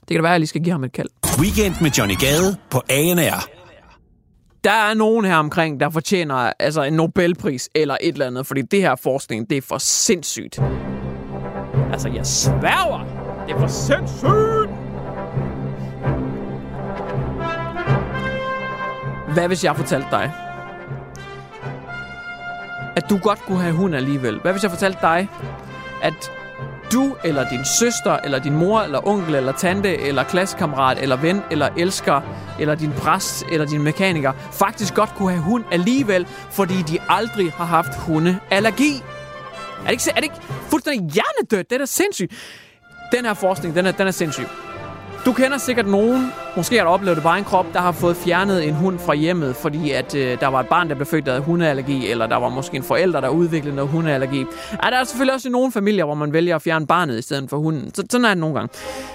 Det 0.00 0.08
kan 0.08 0.16
da 0.16 0.22
være, 0.22 0.30
at 0.30 0.32
jeg 0.32 0.40
lige 0.40 0.48
skal 0.48 0.62
give 0.62 0.72
ham 0.72 0.84
et 0.84 0.92
kald. 0.92 1.08
Weekend 1.38 1.74
med 1.80 1.90
Johnny 1.90 2.14
Gade 2.20 2.56
på 2.70 2.82
ANR 2.90 3.57
der 4.64 4.70
er 4.70 4.94
nogen 4.94 5.24
her 5.24 5.36
omkring, 5.36 5.80
der 5.80 5.90
fortjener 5.90 6.52
altså 6.58 6.82
en 6.82 6.92
Nobelpris 6.92 7.68
eller 7.74 7.96
et 8.00 8.12
eller 8.12 8.26
andet, 8.26 8.46
fordi 8.46 8.62
det 8.62 8.80
her 8.80 8.96
forskning, 8.96 9.50
det 9.50 9.58
er 9.58 9.62
for 9.62 9.78
sindssygt. 9.78 10.58
Altså, 11.92 12.08
jeg 12.08 12.26
sværger, 12.26 13.04
det 13.46 13.54
er 13.54 13.58
for 13.58 13.66
sindssygt! 13.66 14.70
Hvad 19.34 19.48
hvis 19.48 19.64
jeg 19.64 19.76
fortalte 19.76 20.08
dig, 20.10 20.32
at 22.96 23.04
du 23.10 23.18
godt 23.18 23.38
kunne 23.38 23.60
have 23.60 23.74
hund 23.74 23.94
alligevel? 23.94 24.38
Hvad 24.40 24.52
hvis 24.52 24.62
jeg 24.62 24.70
fortalte 24.70 24.98
dig, 25.02 25.28
at 26.02 26.32
du 26.92 27.16
eller 27.24 27.48
din 27.50 27.64
søster, 27.64 28.16
eller 28.24 28.38
din 28.38 28.56
mor, 28.56 28.80
eller 28.80 29.08
onkel, 29.08 29.34
eller 29.34 29.52
tante, 29.52 29.96
eller 29.96 30.24
klassekammerat, 30.24 30.98
eller 30.98 31.16
ven, 31.16 31.42
eller 31.50 31.68
elsker, 31.76 32.20
eller 32.60 32.74
din 32.74 32.92
præst, 32.92 33.44
eller 33.52 33.66
din 33.66 33.82
mekaniker, 33.82 34.32
faktisk 34.52 34.94
godt 34.94 35.10
kunne 35.14 35.30
have 35.30 35.42
hund 35.42 35.64
alligevel, 35.72 36.26
fordi 36.50 36.82
de 36.82 36.98
aldrig 37.08 37.52
har 37.52 37.64
haft 37.64 37.94
hundeallergi. 37.98 39.02
Er 39.78 39.84
det 39.84 39.92
ikke, 39.92 40.10
er 40.10 40.14
det 40.14 40.22
ikke 40.22 40.36
fuldstændig 40.68 41.10
hjernedødt? 41.12 41.70
Det 41.70 41.76
er 41.76 41.78
da 41.78 41.86
sindssygt. 41.86 42.32
Den 43.12 43.24
her 43.24 43.34
forskning, 43.34 43.74
den 43.74 43.86
er, 43.86 43.92
den 43.92 44.06
er 44.06 44.10
sindssyg. 44.10 44.46
Du 45.28 45.32
kender 45.32 45.58
sikkert 45.58 45.86
nogen, 45.86 46.32
måske 46.56 46.76
har 46.76 46.84
du 46.84 46.90
oplevet 46.90 47.16
det 47.16 47.24
bare 47.24 47.38
en 47.38 47.44
krop, 47.44 47.66
der 47.72 47.80
har 47.80 47.92
fået 47.92 48.16
fjernet 48.16 48.68
en 48.68 48.74
hund 48.74 48.98
fra 48.98 49.14
hjemmet, 49.14 49.56
fordi 49.56 49.90
at 49.90 50.14
øh, 50.14 50.40
der 50.40 50.46
var 50.46 50.60
et 50.60 50.68
barn, 50.68 50.88
der 50.88 50.94
blev 50.94 51.06
født, 51.06 51.26
der 51.26 51.32
havde 51.32 51.44
hundeallergi, 51.44 52.10
eller 52.10 52.26
der 52.26 52.36
var 52.36 52.48
måske 52.48 52.76
en 52.76 52.82
forælder, 52.82 53.20
der 53.20 53.28
udviklede 53.28 53.76
noget 53.76 53.90
hundeallergi. 53.90 54.38
Ja, 54.84 54.90
der 54.90 54.96
er 54.96 55.04
selvfølgelig 55.04 55.34
også 55.34 55.48
i 55.48 55.52
nogle 55.52 55.72
familier, 55.72 56.04
hvor 56.04 56.14
man 56.14 56.32
vælger 56.32 56.56
at 56.56 56.62
fjerne 56.62 56.86
barnet 56.86 57.18
i 57.18 57.22
stedet 57.22 57.50
for 57.50 57.56
hunden. 57.56 57.94
Så, 57.94 58.04
sådan 58.10 58.24
er 58.24 58.28
det 58.28 58.38
nogle 58.38 58.54
gange. 58.54 58.68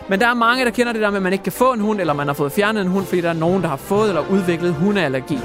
Men 0.10 0.20
der 0.20 0.28
er 0.28 0.34
mange, 0.34 0.66
der 0.66 0.72
kender 0.72 0.94
det 0.94 1.02
der 1.02 1.10
med, 1.10 1.18
at 1.18 1.24
man 1.24 1.34
ikke 1.34 1.44
kan 1.44 1.52
få 1.52 1.74
en 1.74 1.80
hund, 1.80 2.00
eller 2.00 2.14
man 2.14 2.28
har 2.28 2.34
fået 2.34 2.52
fjernet 2.52 2.82
en 2.82 2.88
hund, 2.88 3.06
fordi 3.06 3.22
der 3.22 3.30
er 3.30 3.34
nogen, 3.34 3.62
der 3.62 3.70
har 3.70 3.78
fået 3.78 4.10
eller 4.10 4.30
udviklet 4.32 4.74
hundeallergi. 4.74 5.40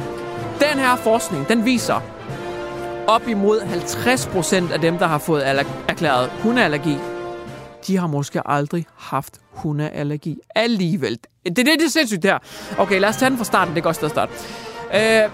Den 0.60 0.78
her 0.78 0.96
forskning, 0.96 1.48
den 1.48 1.64
viser, 1.64 2.02
op 3.06 3.28
imod 3.28 3.60
50% 3.60 4.72
af 4.72 4.80
dem, 4.80 4.98
der 4.98 5.06
har 5.06 5.18
fået 5.18 5.48
erklæret 5.88 6.30
hundeallergi, 6.42 6.96
de 7.86 7.96
har 7.96 8.06
måske 8.06 8.48
aldrig 8.48 8.86
haft 8.96 9.40
hundeallergi 9.62 10.38
alligevel. 10.54 11.18
Det, 11.44 11.56
det, 11.56 11.66
det 11.66 11.84
er 11.84 11.90
sindssygt 11.90 12.24
her. 12.24 12.38
Okay, 12.78 13.00
lad 13.00 13.08
os 13.08 13.16
tage 13.16 13.30
den 13.30 13.38
fra 13.38 13.44
starten. 13.44 13.74
Det 13.74 13.80
er 13.80 13.84
godt 13.84 13.96
sted 13.96 14.04
at 14.06 14.10
starte. 14.10 14.32
Øh, 14.94 15.30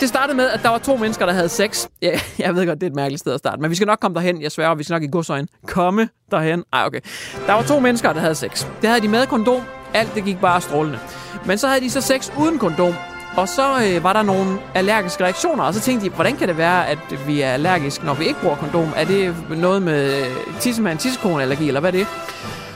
det 0.00 0.08
startede 0.08 0.36
med, 0.36 0.48
at 0.48 0.60
der 0.62 0.68
var 0.68 0.78
to 0.78 0.96
mennesker, 0.96 1.26
der 1.26 1.32
havde 1.32 1.48
sex. 1.48 1.86
Ja, 2.02 2.20
jeg 2.38 2.54
ved 2.54 2.66
godt, 2.66 2.80
det 2.80 2.86
er 2.86 2.90
et 2.90 2.96
mærkeligt 2.96 3.20
sted 3.20 3.32
at 3.32 3.38
starte, 3.38 3.62
men 3.62 3.70
vi 3.70 3.74
skal 3.74 3.86
nok 3.86 3.98
komme 4.00 4.14
derhen. 4.14 4.42
Jeg 4.42 4.52
sværger, 4.52 4.74
vi 4.74 4.84
skal 4.84 4.94
nok 4.94 5.02
i 5.02 5.06
godsøjen 5.06 5.48
komme 5.66 6.08
derhen. 6.30 6.64
Ej, 6.72 6.84
okay. 6.86 7.00
Der 7.46 7.52
var 7.52 7.62
to 7.62 7.80
mennesker, 7.80 8.12
der 8.12 8.20
havde 8.20 8.34
sex. 8.34 8.66
Det 8.80 8.88
havde 8.88 9.02
de 9.02 9.08
med 9.08 9.26
kondom. 9.26 9.62
Alt 9.94 10.14
det 10.14 10.24
gik 10.24 10.40
bare 10.40 10.60
strålende. 10.60 10.98
Men 11.46 11.58
så 11.58 11.68
havde 11.68 11.80
de 11.80 11.90
så 11.90 12.00
sex 12.00 12.30
uden 12.38 12.58
kondom. 12.58 12.94
Og 13.36 13.48
så 13.48 13.62
øh, 13.84 14.04
var 14.04 14.12
der 14.12 14.22
nogle 14.22 14.58
allergiske 14.74 15.24
reaktioner, 15.24 15.64
og 15.64 15.74
så 15.74 15.80
tænkte 15.80 16.06
de, 16.06 16.10
hvordan 16.14 16.36
kan 16.36 16.48
det 16.48 16.56
være, 16.56 16.88
at 16.88 16.98
vi 17.26 17.40
er 17.40 17.52
allergiske, 17.52 18.06
når 18.06 18.14
vi 18.14 18.24
ikke 18.24 18.40
bruger 18.40 18.56
kondom? 18.56 18.88
Er 18.96 19.04
det 19.04 19.34
noget 19.50 19.82
med 19.82 20.20
øh, 20.20 20.60
tissemand, 20.60 20.98
tissekonallergi, 20.98 21.68
eller 21.68 21.80
hvad 21.80 21.94
er 21.94 21.98
det? 21.98 22.06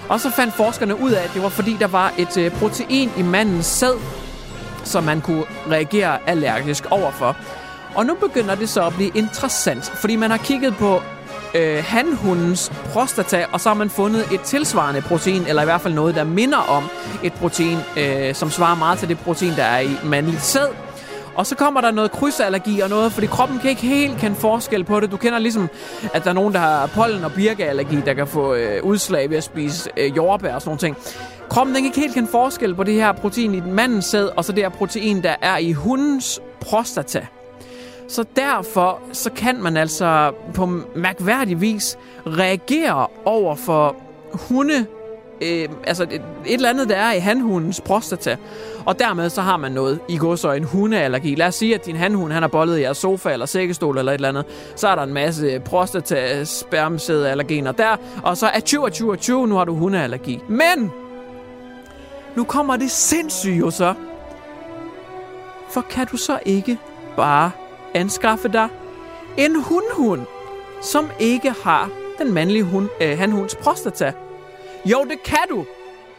Og 0.09 0.21
så 0.21 0.31
fandt 0.31 0.55
forskerne 0.55 1.01
ud 1.01 1.11
af, 1.11 1.25
at 1.25 1.31
det 1.35 1.43
var 1.43 1.49
fordi, 1.49 1.77
der 1.81 1.87
var 1.87 2.13
et 2.19 2.37
øh, 2.37 2.51
protein 2.51 3.11
i 3.17 3.23
mandens 3.23 3.67
sæd, 3.67 3.99
som 4.85 5.05
man 5.05 5.21
kunne 5.21 5.45
reagere 5.71 6.19
allergisk 6.27 6.87
overfor. 6.91 7.37
Og 7.95 8.07
nu 8.07 8.15
begynder 8.15 8.55
det 8.55 8.69
så 8.69 8.87
at 8.87 8.95
blive 8.95 9.11
interessant, 9.15 9.85
fordi 9.85 10.17
man 10.17 10.31
har 10.31 10.39
kigget 10.39 10.77
på 10.77 11.03
øh, 11.55 11.85
hanhundens 11.85 12.73
prostata, 12.93 13.47
og 13.53 13.61
så 13.61 13.69
har 13.69 13.75
man 13.75 13.91
fundet 13.91 14.33
et 14.33 14.41
tilsvarende 14.41 15.01
protein, 15.01 15.47
eller 15.47 15.63
i 15.63 15.65
hvert 15.65 15.81
fald 15.81 15.95
noget, 15.95 16.15
der 16.15 16.25
minder 16.25 16.59
om 16.59 16.85
et 17.23 17.33
protein, 17.33 17.79
øh, 17.97 18.35
som 18.35 18.51
svarer 18.51 18.75
meget 18.75 18.99
til 18.99 19.09
det 19.09 19.19
protein, 19.19 19.53
der 19.57 19.65
er 19.65 19.81
i 19.81 19.97
mandligt 20.05 20.43
sæd. 20.43 20.84
Og 21.37 21.47
så 21.47 21.57
kommer 21.57 21.81
der 21.81 21.91
noget 21.91 22.13
krydsallergi 22.13 22.81
og 22.81 22.91
noget, 22.91 23.13
fordi 23.13 23.27
kroppen 23.27 23.59
kan 23.59 23.71
ikke 23.71 23.83
helt 23.83 24.19
kende 24.19 24.37
forskel 24.37 24.85
på 24.85 25.01
det. 25.01 25.11
Du 25.11 25.17
kender 25.17 25.39
ligesom, 25.39 25.69
at 26.15 26.25
der 26.25 26.31
er 26.31 26.35
nogen, 26.35 26.55
der 26.55 26.61
har 26.61 26.87
pollen- 26.87 27.25
og 27.25 27.33
birkeallergi, 27.33 28.01
der 28.07 28.15
kan 28.15 28.27
få 28.27 28.55
øh, 28.55 28.85
udslag 28.85 29.31
ved 29.31 29.37
at 29.37 29.45
spise 29.45 29.91
øh, 29.97 30.17
jordbær 30.17 30.55
og 30.55 30.63
sådan 30.63 30.69
noget 30.69 30.81
ting. 30.81 30.97
Kroppen 31.49 31.75
den 31.75 31.83
kan 31.83 31.89
ikke 31.89 32.01
helt 32.01 32.15
kende 32.15 32.29
forskel 32.29 32.75
på 32.75 32.83
det 32.83 32.95
her 32.95 33.13
protein 33.13 33.55
i 33.55 33.61
mandens 33.61 34.05
sæd, 34.05 34.29
og 34.37 34.45
så 34.45 34.53
det 34.53 34.63
her 34.63 34.69
protein, 34.69 35.23
der 35.23 35.35
er 35.43 35.57
i 35.57 35.73
hundens 35.73 36.41
prostata. 36.61 37.27
Så 38.09 38.25
derfor 38.37 39.01
så 39.13 39.31
kan 39.31 39.63
man 39.63 39.77
altså 39.77 40.33
på 40.55 40.67
mærkværdig 40.97 41.61
vis 41.61 41.99
reagere 42.27 43.07
over 43.25 43.55
for 43.55 43.97
hunde, 44.33 44.87
øh, 45.45 45.69
altså 45.87 46.03
et, 46.03 46.13
et 46.13 46.55
eller 46.55 46.71
andet, 46.71 46.89
der 46.89 46.97
er 46.97 47.13
i 47.13 47.19
hanhundens 47.19 47.81
prostata. 47.81 48.37
Og 48.85 48.99
dermed 48.99 49.31
så 49.31 49.41
har 49.41 49.57
man 49.57 49.73
noget 49.73 50.01
i 50.09 50.17
går 50.17 50.37
en 50.53 50.65
hundeallergi. 50.65 51.35
Lad 51.35 51.47
os 51.47 51.55
sige, 51.55 51.75
at 51.75 51.87
din 51.87 51.97
hanhund 51.97 52.33
han 52.33 52.43
har 52.43 52.49
bollet 52.49 52.79
i 52.79 52.81
jeres 52.81 52.99
sofa 52.99 53.33
eller 53.33 53.47
sækkestol 53.47 53.99
eller 53.99 54.13
et 54.13 54.15
eller 54.15 54.29
andet. 54.29 54.45
Så 54.77 54.89
er 54.89 54.95
der 54.95 55.03
en 55.03 55.15
masse 55.15 55.61
prostata 55.61 56.45
allergener 57.31 57.73
der. 57.73 57.97
Og 58.23 58.37
så 58.37 58.47
er 58.47 58.61
20 58.61 58.91
20 58.91 59.17
20, 59.17 59.49
nu 59.49 59.55
har 59.55 59.65
du 59.65 59.75
hundeallergi. 59.75 60.41
Men 60.49 60.93
nu 62.37 62.45
kommer 62.45 62.77
det 62.77 62.91
sindssygt 62.91 63.61
jo 63.61 63.71
så. 63.71 63.95
For 65.71 65.81
kan 65.81 66.07
du 66.07 66.17
så 66.17 66.39
ikke 66.47 66.79
bare 67.17 67.51
anskaffe 67.95 68.49
dig 68.49 68.69
en 69.37 69.63
hundhund, 69.63 70.21
som 70.83 71.11
ikke 71.21 71.55
har 71.65 71.91
den 72.19 72.33
mandlige 72.33 72.65
hund, 72.65 72.89
øh, 73.01 73.19
hanhunds 73.19 73.55
prostata? 73.55 74.13
Jo, 74.87 75.05
det 75.05 75.23
kan 75.23 75.45
du. 75.51 75.65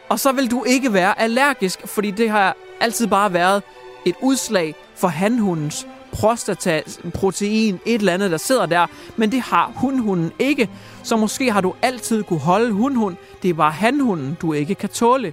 Og 0.08 0.20
så 0.20 0.32
vil 0.32 0.50
du 0.50 0.64
ikke 0.64 0.92
være 0.92 1.20
allergisk, 1.20 1.86
fordi 1.86 2.10
det 2.10 2.30
har 2.30 2.56
altid 2.80 3.06
bare 3.06 3.32
været 3.32 3.62
et 4.04 4.14
udslag 4.22 4.74
for 4.94 5.08
hanhundens 5.08 5.86
prostata-protein, 6.12 7.80
et 7.86 7.94
eller 7.94 8.12
andet, 8.12 8.30
der 8.30 8.36
sidder 8.36 8.66
der, 8.66 8.86
men 9.16 9.32
det 9.32 9.40
har 9.40 9.72
hundhunden 9.76 10.32
ikke. 10.38 10.70
Så 11.02 11.16
måske 11.16 11.52
har 11.52 11.60
du 11.60 11.74
altid 11.82 12.22
kunne 12.22 12.40
holde 12.40 12.72
hundhund. 12.72 13.16
Det 13.42 13.50
er 13.50 13.54
bare 13.54 13.72
hanhunden, 13.72 14.36
du 14.42 14.52
ikke 14.52 14.74
kan 14.74 14.88
tåle. 14.88 15.32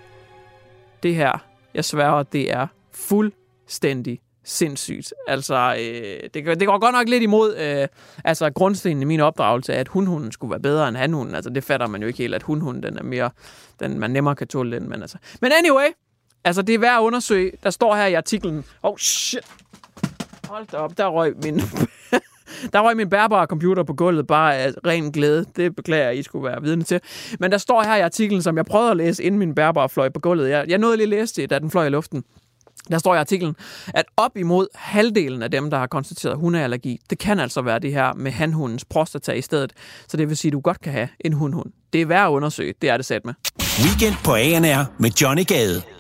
Det 1.04 1.16
her, 1.16 1.44
jeg 1.74 1.86
sværger, 1.86 2.24
det 2.24 2.52
er 2.52 2.68
fuldstændig 2.92 4.20
sindssygt. 4.44 5.14
Altså, 5.28 5.76
øh, 5.80 6.30
det, 6.34 6.60
det 6.60 6.68
går 6.68 6.80
godt 6.80 6.96
nok 6.96 7.10
lidt 7.10 7.24
imod 7.24 7.58
øh, 7.58 7.88
altså, 8.24 8.50
grundstenen 8.50 9.02
i 9.02 9.06
min 9.06 9.20
opdragelse, 9.20 9.74
at 9.74 9.88
hunhunden 9.88 10.32
skulle 10.32 10.52
være 10.52 10.60
bedre 10.60 10.88
end 10.88 10.98
hanhunden. 10.98 11.36
Altså, 11.36 11.50
det 11.50 11.64
fatter 11.64 11.88
man 11.88 12.02
jo 12.02 12.08
ikke 12.08 12.18
helt, 12.18 12.36
at 12.36 12.44
hunhunden 12.44 12.84
den 12.84 12.98
er 12.98 13.04
mere, 13.04 13.30
den, 13.80 14.00
man 14.00 14.12
nemmere 14.12 14.36
kan 14.36 14.48
tåle 14.48 14.80
den. 14.80 14.90
Men, 14.90 15.02
altså. 15.02 15.18
men 15.42 15.52
anyway, 15.52 15.88
altså, 16.44 16.62
det 16.62 16.76
er 16.76 16.80
værd 16.80 16.98
at 16.98 17.02
undersøge. 17.02 17.52
Der 17.64 17.70
står 17.70 17.96
her 17.96 18.06
i 18.06 18.14
artiklen, 18.14 18.66
oh 18.84 18.98
shit, 18.98 19.46
hold 20.48 20.68
da 20.72 20.78
op, 20.78 20.98
der 20.98 21.08
røg 21.08 21.34
min... 21.44 21.62
Der 22.74 22.80
røg 22.80 22.98
min 22.98 23.10
bærbare 23.10 23.46
computer 23.46 23.84
på 23.84 23.94
gulvet 23.94 24.28
bare 24.28 24.58
af 24.58 24.72
ren 24.86 25.12
glæde. 25.12 25.46
Det 25.56 25.76
beklager 25.76 26.06
jeg, 26.06 26.18
I 26.18 26.24
skulle 26.24 26.46
være 26.46 26.62
vidne 26.62 26.84
til. 26.84 27.02
Men 27.40 27.52
der 27.52 27.58
står 27.58 27.84
her 27.84 27.96
i 27.96 28.02
artiklen, 28.02 28.42
som 28.42 28.58
jeg 28.58 28.66
prøvede 28.66 28.92
at 28.92 28.98
læse, 28.98 29.24
inden 29.24 29.40
min 29.40 29.56
bærbare 29.56 29.90
fløj 29.90 30.10
på 30.10 30.20
gulvet. 30.20 30.50
Jeg, 30.50 30.66
jeg 30.68 30.78
nåede 30.78 30.98
lige 30.98 31.06
at 31.06 31.10
læse 31.10 31.36
det, 31.36 31.50
da 31.50 31.60
den 31.60 31.72
fløj 31.72 31.86
i 31.86 31.90
luften. 31.90 32.24
Der 32.92 32.98
står 32.98 33.16
i 33.16 33.18
artiklen, 33.18 33.56
at 33.88 34.06
op 34.18 34.38
imod 34.38 34.68
halvdelen 34.76 35.42
af 35.42 35.52
dem, 35.52 35.70
der 35.70 35.78
har 35.78 35.88
konstateret 35.88 36.38
hundeallergi, 36.38 37.00
det 37.10 37.18
kan 37.20 37.40
altså 37.40 37.62
være 37.62 37.80
det 37.80 37.92
her 37.94 38.14
med 38.14 38.32
hanhundens 38.32 38.86
prostata 38.86 39.32
i 39.32 39.42
stedet. 39.42 39.74
Så 40.08 40.18
det 40.18 40.30
vil 40.30 40.38
sige, 40.38 40.50
at 40.50 40.54
du 40.54 40.60
godt 40.60 40.82
kan 40.82 40.94
have 40.94 41.10
en 41.20 41.34
hundhund. 41.34 41.72
Det 41.94 42.02
er 42.02 42.06
værd 42.06 42.26
at 42.26 42.30
undersøge, 42.30 42.74
det 42.82 42.90
er 42.90 42.98
det 42.98 43.06
sat 43.06 43.26
med. 43.26 43.34
Weekend 43.84 44.16
på 44.24 44.34
ANR 44.36 45.02
med 45.02 45.10
Johnny 45.22 45.46
Gade. 45.46 45.93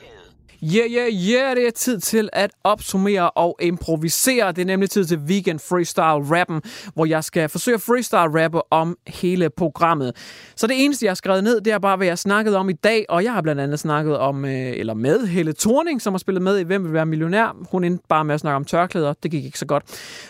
Ja, 0.66 0.86
ja, 0.90 1.06
ja, 1.12 1.56
det 1.56 1.68
er 1.68 1.72
tid 1.72 2.00
til 2.00 2.30
at 2.34 2.52
opsummere 2.64 3.30
og 3.30 3.58
improvisere. 3.62 4.52
Det 4.52 4.62
er 4.62 4.66
nemlig 4.66 4.90
tid 4.90 5.06
til 5.06 5.18
Weekend 5.18 5.60
Freestyle 5.60 6.40
Rappen, 6.40 6.62
hvor 6.94 7.06
jeg 7.06 7.24
skal 7.24 7.50
forsøge 7.50 7.76
at 7.76 7.82
freestyle 7.82 8.44
rappe 8.44 8.74
om 8.74 8.98
hele 9.08 9.50
programmet. 9.50 10.16
Så 10.56 10.68
det 10.68 10.84
eneste, 10.86 11.06
jeg 11.06 11.10
har 11.10 11.16
skrevet 11.16 11.44
ned, 11.44 11.62
det 11.62 11.74
er 11.74 11.80
bare, 11.80 11.98
hvad 11.98 12.08
jeg 12.08 12.18
snakkede 12.18 12.58
om 12.58 12.70
i 12.70 12.74
dag, 12.74 13.06
og 13.10 13.24
jeg 13.24 13.34
har 13.34 13.42
blandt 13.42 13.62
andet 13.62 13.80
snakket 13.80 14.18
om, 14.18 14.46
øh, 14.46 14.52
eller 14.52 14.94
med 14.94 15.28
Helle 15.28 15.54
Thorning, 15.54 16.02
som 16.02 16.14
har 16.14 16.18
spillet 16.18 16.42
med 16.42 16.60
i 16.60 16.64
Hvem 16.64 16.84
vil 16.84 16.94
være 16.94 17.06
millionær. 17.06 17.56
Hun 17.72 17.84
endte 17.84 18.04
bare 18.10 18.26
med 18.26 18.34
at 18.34 18.40
snakke 18.40 18.56
om 18.56 18.66
tørklæder, 18.66 19.14
det 19.24 19.32
gik 19.32 19.46
ikke 19.46 19.60
så 19.60 19.66
godt. 19.66 19.84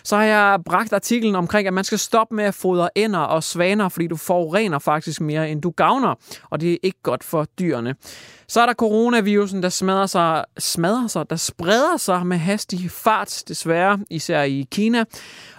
Så 0.04 0.16
har 0.16 0.24
jeg 0.24 0.60
bragt 0.66 0.94
artiklen 0.94 1.36
omkring, 1.36 1.68
at 1.68 1.74
man 1.74 1.84
skal 1.84 2.00
stoppe 2.00 2.36
med 2.36 2.44
at 2.44 2.54
fodre 2.54 2.98
ender 2.98 3.20
og 3.20 3.44
svaner, 3.44 3.90
fordi 3.90 4.08
du 4.08 4.16
forurener 4.16 4.80
faktisk 4.80 5.22
mere, 5.22 5.50
end 5.50 5.62
du 5.62 5.70
gavner, 5.70 6.16
og 6.50 6.62
det 6.62 6.74
er 6.74 6.78
ikke 6.84 7.00
godt 7.04 7.24
for 7.24 7.48
dyrene. 7.60 7.96
Så 8.48 8.62
er 8.62 8.66
der 8.66 8.74
coronavirusen, 8.74 9.64
der 9.64 9.70
smadrer 9.70 10.06
sig, 10.06 10.46
smadrer 10.58 11.08
sig, 11.08 11.30
der 11.30 11.36
spreder 11.36 11.98
sig 11.98 12.28
med 12.28 12.38
hastig 12.38 12.92
fart, 12.92 13.44
desværre, 13.48 14.00
især 14.10 14.42
i 14.42 14.68
Kina. 14.72 15.04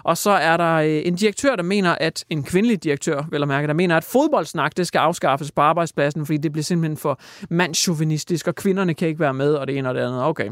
Og 0.04 0.16
så 0.16 0.30
er 0.30 0.56
der 0.56 0.74
øh, 0.74 1.02
en 1.04 1.14
direktør, 1.14 1.56
der 1.56 1.62
mener, 1.62 1.96
at 2.00 2.24
en 2.30 2.42
kvindelig 2.42 2.84
direktør, 2.84 3.22
vil 3.30 3.38
jeg 3.38 3.48
mærke, 3.48 3.66
der 3.66 3.74
mener, 3.74 3.96
at 3.96 4.04
fodboldsnak, 4.04 4.76
det 4.76 4.86
skal 4.86 4.98
afskaffes 4.98 5.52
på 5.52 5.60
arbejdspladsen, 5.60 6.26
fordi 6.26 6.36
det 6.36 6.52
bliver 6.52 6.64
simpelthen 6.64 6.96
for 6.96 7.20
mandsjuvenistisk, 7.50 8.48
og 8.48 8.54
kvinderne 8.54 8.94
kan 8.94 9.08
ikke 9.08 9.20
være 9.20 9.34
med, 9.34 9.54
og 9.54 9.66
det 9.66 9.78
ene 9.78 9.88
og 9.88 9.94
det 9.94 10.00
andet. 10.00 10.24
Okay. 10.24 10.50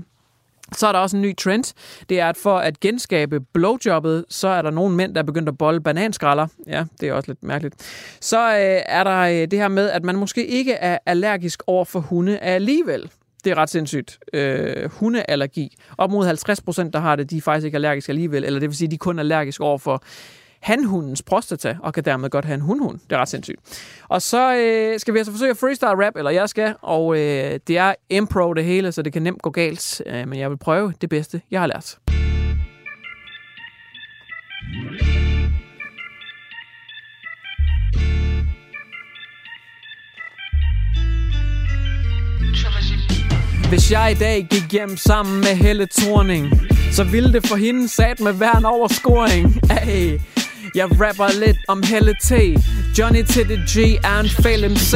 Så 0.72 0.86
er 0.86 0.92
der 0.92 0.98
også 0.98 1.16
en 1.16 1.22
ny 1.22 1.36
trend. 1.36 1.74
Det 2.08 2.20
er, 2.20 2.28
at 2.28 2.36
for 2.36 2.58
at 2.58 2.80
genskabe 2.80 3.40
blowjobbet, 3.40 4.24
så 4.28 4.48
er 4.48 4.62
der 4.62 4.70
nogle 4.70 4.96
mænd, 4.96 5.14
der 5.14 5.20
er 5.20 5.24
begyndt 5.24 5.48
at 5.48 5.58
bolle 5.58 5.80
bananskralder. 5.80 6.46
Ja, 6.66 6.84
det 7.00 7.08
er 7.08 7.12
også 7.12 7.30
lidt 7.30 7.42
mærkeligt. 7.42 7.74
Så 8.20 8.50
øh, 8.50 8.82
er 8.86 9.04
der 9.04 9.18
øh, 9.18 9.50
det 9.50 9.58
her 9.58 9.68
med, 9.68 9.90
at 9.90 10.04
man 10.04 10.16
måske 10.16 10.46
ikke 10.46 10.72
er 10.72 10.98
allergisk 11.06 11.62
over 11.66 11.84
for 11.84 12.00
hunde 12.00 12.38
alligevel. 12.38 13.10
Det 13.44 13.50
er 13.50 13.54
ret 13.54 13.70
sindssygt. 13.70 14.18
Øh, 14.32 14.90
hundeallergi. 14.90 15.76
Op 15.98 16.10
mod 16.10 16.26
50 16.26 16.60
procent, 16.60 16.92
der 16.92 17.00
har 17.00 17.16
det, 17.16 17.30
de 17.30 17.36
er 17.36 17.40
faktisk 17.40 17.64
ikke 17.64 17.76
allergiske 17.76 18.10
alligevel. 18.10 18.44
Eller 18.44 18.60
det 18.60 18.68
vil 18.68 18.76
sige, 18.76 18.88
de 18.88 18.94
er 18.94 18.98
kun 18.98 19.18
allergiske 19.18 19.64
over 19.64 19.78
for 19.78 20.02
hanhundens 20.62 21.22
prostata, 21.22 21.76
og 21.82 21.94
kan 21.94 22.04
dermed 22.04 22.30
godt 22.30 22.44
have 22.44 22.54
en 22.54 22.60
hundhund. 22.60 22.98
Det 23.10 23.16
er 23.16 23.20
ret 23.20 23.28
sindssygt. 23.28 23.60
Og 24.08 24.22
så 24.22 24.56
øh, 24.56 25.00
skal 25.00 25.14
vi 25.14 25.18
altså 25.18 25.32
forsøge 25.32 25.50
at 25.50 25.56
freestyle 25.56 26.06
rap, 26.06 26.16
eller 26.16 26.30
jeg 26.30 26.48
skal, 26.48 26.74
og 26.82 27.16
øh, 27.16 27.60
det 27.66 27.78
er 27.78 27.94
impro 28.10 28.54
det 28.54 28.64
hele, 28.64 28.92
så 28.92 29.02
det 29.02 29.12
kan 29.12 29.22
nemt 29.22 29.42
gå 29.42 29.50
galt, 29.50 30.02
øh, 30.06 30.28
men 30.28 30.38
jeg 30.38 30.50
vil 30.50 30.56
prøve 30.56 30.92
det 31.00 31.08
bedste, 31.08 31.40
jeg 31.50 31.60
har 31.60 31.66
lært. 31.66 31.98
Hvis 43.68 43.92
jeg 43.92 44.12
i 44.12 44.14
dag 44.14 44.46
gik 44.50 44.72
hjem 44.72 44.96
sammen 44.96 45.36
med 45.36 45.54
Helle 45.54 45.86
Thorning, 45.98 46.48
så 46.90 47.04
ville 47.04 47.32
det 47.32 47.46
for 47.46 47.56
hende 47.56 47.88
sat 47.88 48.20
med 48.20 48.32
værn 48.32 48.58
en 48.58 48.64
overscoring. 48.64 49.60
Ay, 49.70 50.18
jeg 50.74 50.84
rapper 51.00 51.40
lidt 51.40 51.56
om 51.68 51.82
Helle 51.82 52.14
T 52.22 52.32
Johnny 52.98 53.22
til 53.24 53.48
det 53.48 53.58
G 53.70 53.76
and 54.04 54.28
Fail 54.42 54.70
MC 54.70 54.92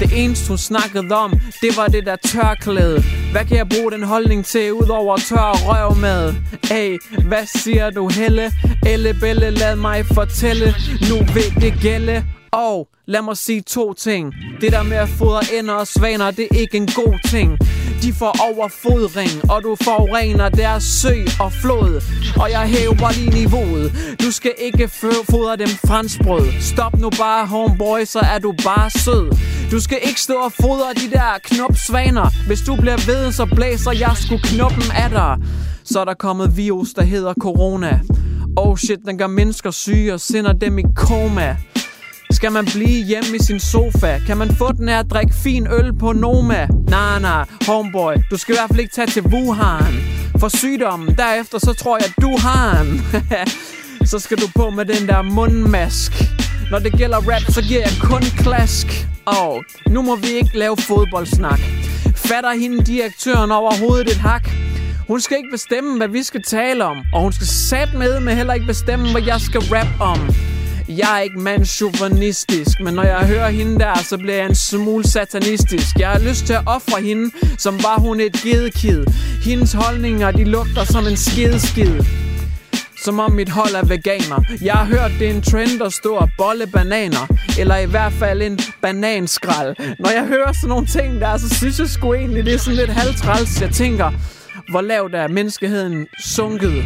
Det 0.00 0.10
eneste 0.24 0.48
hun 0.48 0.58
snakkede 0.58 1.14
om 1.14 1.40
Det 1.62 1.76
var 1.76 1.86
det 1.86 2.06
der 2.06 2.16
tørklæde 2.16 3.02
Hvad 3.32 3.44
kan 3.44 3.56
jeg 3.56 3.68
bruge 3.68 3.92
den 3.92 4.02
holdning 4.02 4.44
til 4.44 4.72
Udover 4.72 5.16
tør 5.16 5.52
røv 5.68 5.96
med 5.96 6.34
Hey, 6.64 6.98
hvad 7.28 7.46
siger 7.46 7.90
du 7.90 8.08
Helle? 8.08 8.52
Elle 8.86 9.14
Belle, 9.20 9.50
lad 9.50 9.76
mig 9.76 10.06
fortælle 10.06 10.74
Nu 11.10 11.16
vil 11.34 11.62
det 11.62 11.74
gælde 11.82 12.24
og 12.52 12.88
lad 13.06 13.22
mig 13.22 13.36
sige 13.36 13.60
to 13.60 13.92
ting. 13.92 14.34
Det 14.60 14.72
der 14.72 14.82
med 14.82 14.96
at 14.96 15.08
fodre 15.08 15.40
ender 15.58 15.74
og 15.74 15.86
svaner, 15.86 16.30
det 16.30 16.48
er 16.50 16.58
ikke 16.58 16.76
en 16.76 16.86
god 16.86 17.28
ting. 17.30 17.58
De 18.02 18.12
får 18.12 18.36
overfodring, 18.50 19.50
og 19.50 19.62
du 19.62 19.76
forurener 19.82 20.48
deres 20.48 20.84
sø 20.84 21.14
og 21.40 21.52
flod. 21.52 22.02
Og 22.36 22.50
jeg 22.50 22.60
hæver 22.60 23.12
lige 23.12 23.30
niveauet. 23.30 24.16
Du 24.22 24.30
skal 24.30 24.52
ikke 24.58 24.88
fodre 25.30 25.56
dem 25.56 25.68
franskbrød. 25.86 26.46
Stop 26.60 26.98
nu 26.98 27.10
bare, 27.10 27.46
homeboy, 27.46 28.04
så 28.04 28.18
er 28.18 28.38
du 28.38 28.54
bare 28.64 28.90
sød. 28.90 29.30
Du 29.70 29.80
skal 29.80 29.98
ikke 30.02 30.20
stå 30.20 30.34
og 30.34 30.52
fodre 30.52 30.94
de 30.94 31.10
der 31.10 31.38
knopsvaner. 31.44 32.46
Hvis 32.46 32.60
du 32.60 32.76
bliver 32.76 33.06
ved, 33.06 33.32
så 33.32 33.46
blæser 33.46 33.92
jeg 33.92 34.12
sgu 34.14 34.36
knoppen 34.42 34.90
af 34.94 35.10
dig. 35.10 35.36
Så 35.84 36.00
er 36.00 36.04
der 36.04 36.14
kommet 36.14 36.56
virus, 36.56 36.88
der 36.92 37.02
hedder 37.02 37.34
corona. 37.34 38.00
Oh 38.56 38.76
shit, 38.76 38.98
den 39.06 39.18
gør 39.18 39.26
mennesker 39.26 39.70
syge 39.70 40.14
og 40.14 40.20
sender 40.20 40.52
dem 40.52 40.78
i 40.78 40.82
koma. 40.96 41.56
Skal 42.30 42.52
man 42.52 42.64
blive 42.64 43.04
hjemme 43.04 43.36
i 43.36 43.38
sin 43.38 43.60
sofa? 43.60 44.18
Kan 44.26 44.36
man 44.36 44.54
få 44.54 44.72
den 44.72 44.88
her 44.88 44.98
at 44.98 45.10
drikke 45.10 45.34
fin 45.34 45.66
øl 45.66 45.92
på 45.98 46.12
Noma? 46.12 46.66
Nej, 46.88 47.18
nej, 47.18 47.44
homeboy, 47.66 48.14
du 48.30 48.36
skal 48.36 48.54
i 48.54 48.58
hvert 48.58 48.68
fald 48.68 48.80
ikke 48.80 48.94
tage 48.94 49.06
til 49.06 49.22
Wuhan. 49.22 49.94
For 50.40 50.48
sygdommen, 50.48 51.14
derefter 51.16 51.58
så 51.58 51.72
tror 51.72 51.98
jeg, 51.98 52.12
du 52.22 52.36
har 52.38 52.80
en. 52.80 53.02
så 54.10 54.18
skal 54.18 54.36
du 54.36 54.46
på 54.56 54.70
med 54.70 54.84
den 54.84 55.08
der 55.08 55.22
mundmask. 55.22 56.12
Når 56.70 56.78
det 56.78 56.92
gælder 56.92 57.16
rap, 57.16 57.42
så 57.48 57.62
giver 57.62 57.80
jeg 57.80 57.92
kun 58.02 58.22
klask. 58.22 58.86
Og 59.26 59.64
nu 59.88 60.02
må 60.02 60.16
vi 60.16 60.28
ikke 60.28 60.58
lave 60.58 60.76
fodboldsnak. 60.76 61.60
Fatter 62.16 62.52
hende 62.60 62.84
direktøren 62.84 63.50
overhovedet 63.52 64.08
et 64.08 64.16
hak? 64.16 64.48
Hun 65.08 65.20
skal 65.20 65.36
ikke 65.36 65.50
bestemme, 65.52 65.96
hvad 65.96 66.08
vi 66.08 66.22
skal 66.22 66.42
tale 66.42 66.84
om. 66.84 66.96
Og 67.14 67.20
hun 67.20 67.32
skal 67.32 67.46
sat 67.46 67.94
med 67.94 68.20
med 68.20 68.34
heller 68.34 68.54
ikke 68.54 68.66
bestemme, 68.66 69.10
hvad 69.12 69.22
jeg 69.22 69.40
skal 69.40 69.60
rap 69.60 70.00
om. 70.00 70.18
Jeg 70.88 71.16
er 71.16 71.20
ikke 71.20 71.40
mandsjuvenistisk, 71.40 72.80
men 72.80 72.94
når 72.94 73.02
jeg 73.02 73.26
hører 73.26 73.48
hende 73.48 73.78
der, 73.78 73.94
så 73.94 74.18
bliver 74.18 74.34
jeg 74.34 74.46
en 74.46 74.54
smule 74.54 75.08
satanistisk. 75.08 75.96
Jeg 75.98 76.08
har 76.08 76.18
lyst 76.18 76.46
til 76.46 76.52
at 76.52 76.62
ofre 76.66 77.02
hende, 77.02 77.30
som 77.58 77.82
var 77.82 78.00
hun 78.00 78.20
et 78.20 78.32
gedekid. 78.32 79.04
Hendes 79.44 79.72
holdninger, 79.72 80.30
de 80.30 80.44
lugter 80.44 80.84
som 80.84 81.06
en 81.06 81.16
skedeskid. 81.16 82.00
Som 83.04 83.20
om 83.20 83.32
mit 83.32 83.48
hold 83.48 83.74
er 83.74 83.84
veganer 83.84 84.42
Jeg 84.62 84.74
har 84.74 84.84
hørt, 84.84 85.10
det 85.18 85.30
er 85.30 85.34
en 85.34 85.42
trend 85.42 85.82
at 85.82 85.92
stå 85.92 86.14
og 86.14 86.28
bolle 86.38 86.66
bananer 86.66 87.26
Eller 87.58 87.76
i 87.76 87.86
hvert 87.86 88.12
fald 88.12 88.42
en 88.42 88.58
bananskrald 88.82 89.76
Når 89.98 90.10
jeg 90.10 90.26
hører 90.26 90.52
sådan 90.52 90.68
nogle 90.68 90.86
ting 90.86 91.20
der, 91.20 91.36
så 91.36 91.54
synes 91.54 91.78
jeg 91.78 91.88
sgu 91.88 92.14
egentlig, 92.14 92.44
det 92.44 92.54
er 92.54 92.58
sådan 92.58 92.76
lidt 92.76 92.90
halvtræls 92.90 93.60
Jeg 93.60 93.70
tænker, 93.70 94.12
hvor 94.70 94.80
lavt 94.80 95.14
er 95.14 95.28
menneskeheden 95.28 96.06
sunket? 96.24 96.84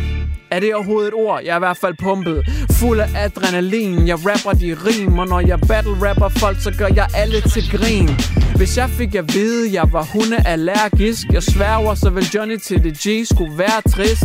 Er 0.53 0.61
det 0.61 0.75
overhovedet 0.75 1.09
et 1.09 1.15
ord? 1.15 1.41
Jeg 1.45 1.53
er 1.53 1.57
i 1.57 1.59
hvert 1.59 1.77
fald 1.77 1.95
pumpet. 2.03 2.49
Fuld 2.71 3.01
af 3.01 3.09
adrenalin. 3.15 4.09
Jeg 4.09 4.19
rapper 4.27 4.61
de 4.61 4.77
rim, 4.87 5.19
og 5.19 5.27
når 5.27 5.41
jeg 5.41 5.61
battle 5.69 6.09
rapper 6.09 6.29
folk, 6.29 6.61
så 6.61 6.75
gør 6.79 6.89
jeg 6.97 7.07
alle 7.15 7.41
til 7.41 7.71
grin. 7.71 8.11
Hvis 8.57 8.77
jeg 8.77 8.91
fik 8.91 9.15
at 9.15 9.35
vide, 9.35 9.73
jeg 9.73 9.93
var 9.93 10.05
hundeallergisk, 10.13 11.27
jeg 11.33 11.43
sværger, 11.43 11.95
så 11.95 12.11
vil 12.11 12.25
Johnny 12.35 12.57
til 12.57 12.85
det 12.85 12.95
G 12.99 13.27
skulle 13.35 13.59
være 13.59 13.81
trist. 13.91 14.25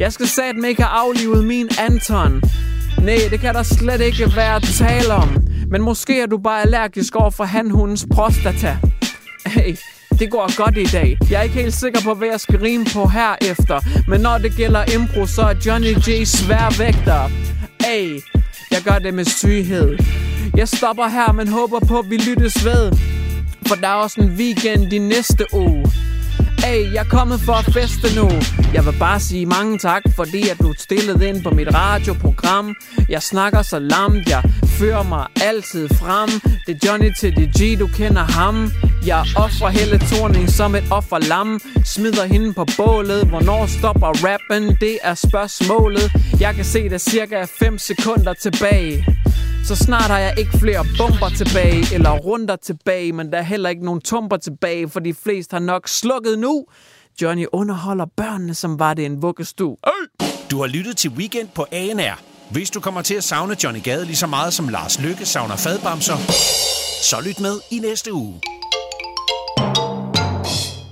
Jeg 0.00 0.12
skal 0.12 0.26
satme 0.26 0.68
ikke 0.68 0.82
have 0.82 1.06
aflivet 1.06 1.44
min 1.44 1.68
Anton. 1.78 2.42
Nej, 3.02 3.18
det 3.30 3.40
kan 3.40 3.54
der 3.54 3.62
slet 3.62 4.00
ikke 4.00 4.32
være 4.36 4.60
tale 4.60 5.14
om. 5.14 5.28
Men 5.70 5.82
måske 5.82 6.20
er 6.20 6.26
du 6.26 6.38
bare 6.38 6.62
allergisk 6.62 7.16
over 7.16 7.30
for 7.30 7.44
hanhundens 7.44 8.06
prostata. 8.14 8.76
Hey, 9.46 9.76
det 10.22 10.30
går 10.30 10.56
godt 10.56 10.76
i 10.78 10.84
dag. 10.84 11.18
Jeg 11.30 11.38
er 11.38 11.42
ikke 11.42 11.54
helt 11.54 11.74
sikker 11.74 12.00
på, 12.00 12.14
hvad 12.14 12.28
jeg 12.28 12.40
skal 12.40 12.58
rime 12.60 12.84
på 12.84 13.06
herefter. 13.06 13.80
Men 14.08 14.20
når 14.20 14.38
det 14.38 14.52
gælder 14.56 14.84
impro, 14.94 15.26
så 15.26 15.42
er 15.42 15.54
Johnny 15.66 15.92
J 16.06 16.24
svær 16.24 16.78
vægter. 16.78 17.30
Hey, 17.86 18.20
jeg 18.70 18.80
gør 18.84 18.98
det 18.98 19.14
med 19.14 19.24
syghed. 19.24 19.98
Jeg 20.56 20.68
stopper 20.68 21.08
her, 21.08 21.32
men 21.32 21.48
håber 21.48 21.80
på, 21.80 21.98
at 21.98 22.10
vi 22.10 22.16
lyttes 22.16 22.64
ved. 22.64 22.92
For 23.66 23.74
der 23.74 23.88
er 23.88 23.94
også 23.94 24.20
en 24.20 24.28
weekend 24.28 24.92
i 24.92 24.98
næste 24.98 25.44
uge. 25.52 25.86
Hey, 26.64 26.92
jeg 26.92 27.00
er 27.00 27.10
kommet 27.10 27.40
for 27.40 27.52
at 27.52 27.64
feste 27.64 28.20
nu. 28.20 28.30
Jeg 28.74 28.86
vil 28.86 28.94
bare 28.98 29.20
sige 29.20 29.46
mange 29.46 29.78
tak, 29.78 30.02
fordi 30.16 30.48
at 30.48 30.58
du 30.58 30.74
stillede 30.78 31.28
ind 31.28 31.42
på 31.42 31.50
mit 31.50 31.74
radioprogram. 31.74 32.74
Jeg 33.08 33.22
snakker 33.22 33.62
så 33.62 33.78
lamt, 33.78 34.28
jeg 34.28 34.42
fører 34.66 35.02
mig 35.02 35.26
altid 35.40 35.88
frem. 35.88 36.28
Det 36.66 36.74
er 36.74 36.88
Johnny 36.88 37.10
til 37.20 37.30
DG, 37.36 37.80
du 37.80 37.86
kender 37.86 38.22
ham. 38.22 38.70
Jeg 39.06 39.24
offrer 39.36 39.68
hele 39.68 39.98
Thorning 39.98 40.50
som 40.50 40.74
et 40.74 40.84
offerlam. 40.90 41.60
Smider 41.84 42.24
hende 42.24 42.52
på 42.52 42.66
bålet. 42.76 43.28
Hvornår 43.28 43.66
stopper 43.66 44.12
rappen? 44.26 44.76
Det 44.80 44.98
er 45.02 45.14
spørgsmålet. 45.14 46.12
Jeg 46.40 46.54
kan 46.54 46.64
se, 46.64 46.88
der 46.88 46.98
cirka 46.98 47.44
5 47.44 47.78
sekunder 47.78 48.32
tilbage. 48.34 49.06
Så 49.64 49.76
snart 49.76 50.02
har 50.02 50.18
jeg 50.18 50.34
ikke 50.38 50.58
flere 50.58 50.86
bomber 50.98 51.28
tilbage, 51.28 51.94
eller 51.94 52.10
runder 52.10 52.56
tilbage, 52.56 53.12
men 53.12 53.32
der 53.32 53.38
er 53.38 53.42
heller 53.42 53.68
ikke 53.70 53.84
nogen 53.84 54.00
tumper 54.00 54.36
tilbage, 54.36 54.88
for 54.88 55.00
de 55.00 55.14
fleste 55.14 55.54
har 55.54 55.60
nok 55.60 55.88
slukket 55.88 56.38
nu. 56.38 56.64
Johnny 57.22 57.46
underholder 57.52 58.06
børnene, 58.16 58.54
som 58.54 58.78
var 58.78 58.94
det 58.94 59.04
en 59.06 59.22
vuggestue. 59.22 59.76
Du 60.50 60.60
har 60.60 60.66
lyttet 60.66 60.96
til 60.96 61.10
Weekend 61.10 61.48
på 61.54 61.66
ANR. 61.72 62.20
Hvis 62.50 62.70
du 62.70 62.80
kommer 62.80 63.02
til 63.02 63.14
at 63.14 63.24
savne 63.24 63.56
Johnny 63.64 63.82
Gade 63.82 64.04
lige 64.04 64.16
så 64.16 64.26
meget 64.26 64.52
som 64.52 64.68
Lars 64.68 65.00
Lykke 65.00 65.26
savner 65.26 65.56
fadbamser, 65.56 66.16
så 67.02 67.16
lyt 67.26 67.40
med 67.40 67.60
i 67.70 67.78
næste 67.78 68.12
uge. 68.12 68.40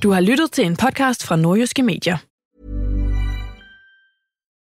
Du 0.02 0.10
har 0.10 0.20
lyttet 0.20 0.52
til 0.52 0.64
en 0.64 0.76
podcast 0.76 1.26
fra 1.26 1.36
Nordjyske 1.36 1.82
Medier. 1.82 2.29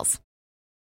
details. 0.00 0.29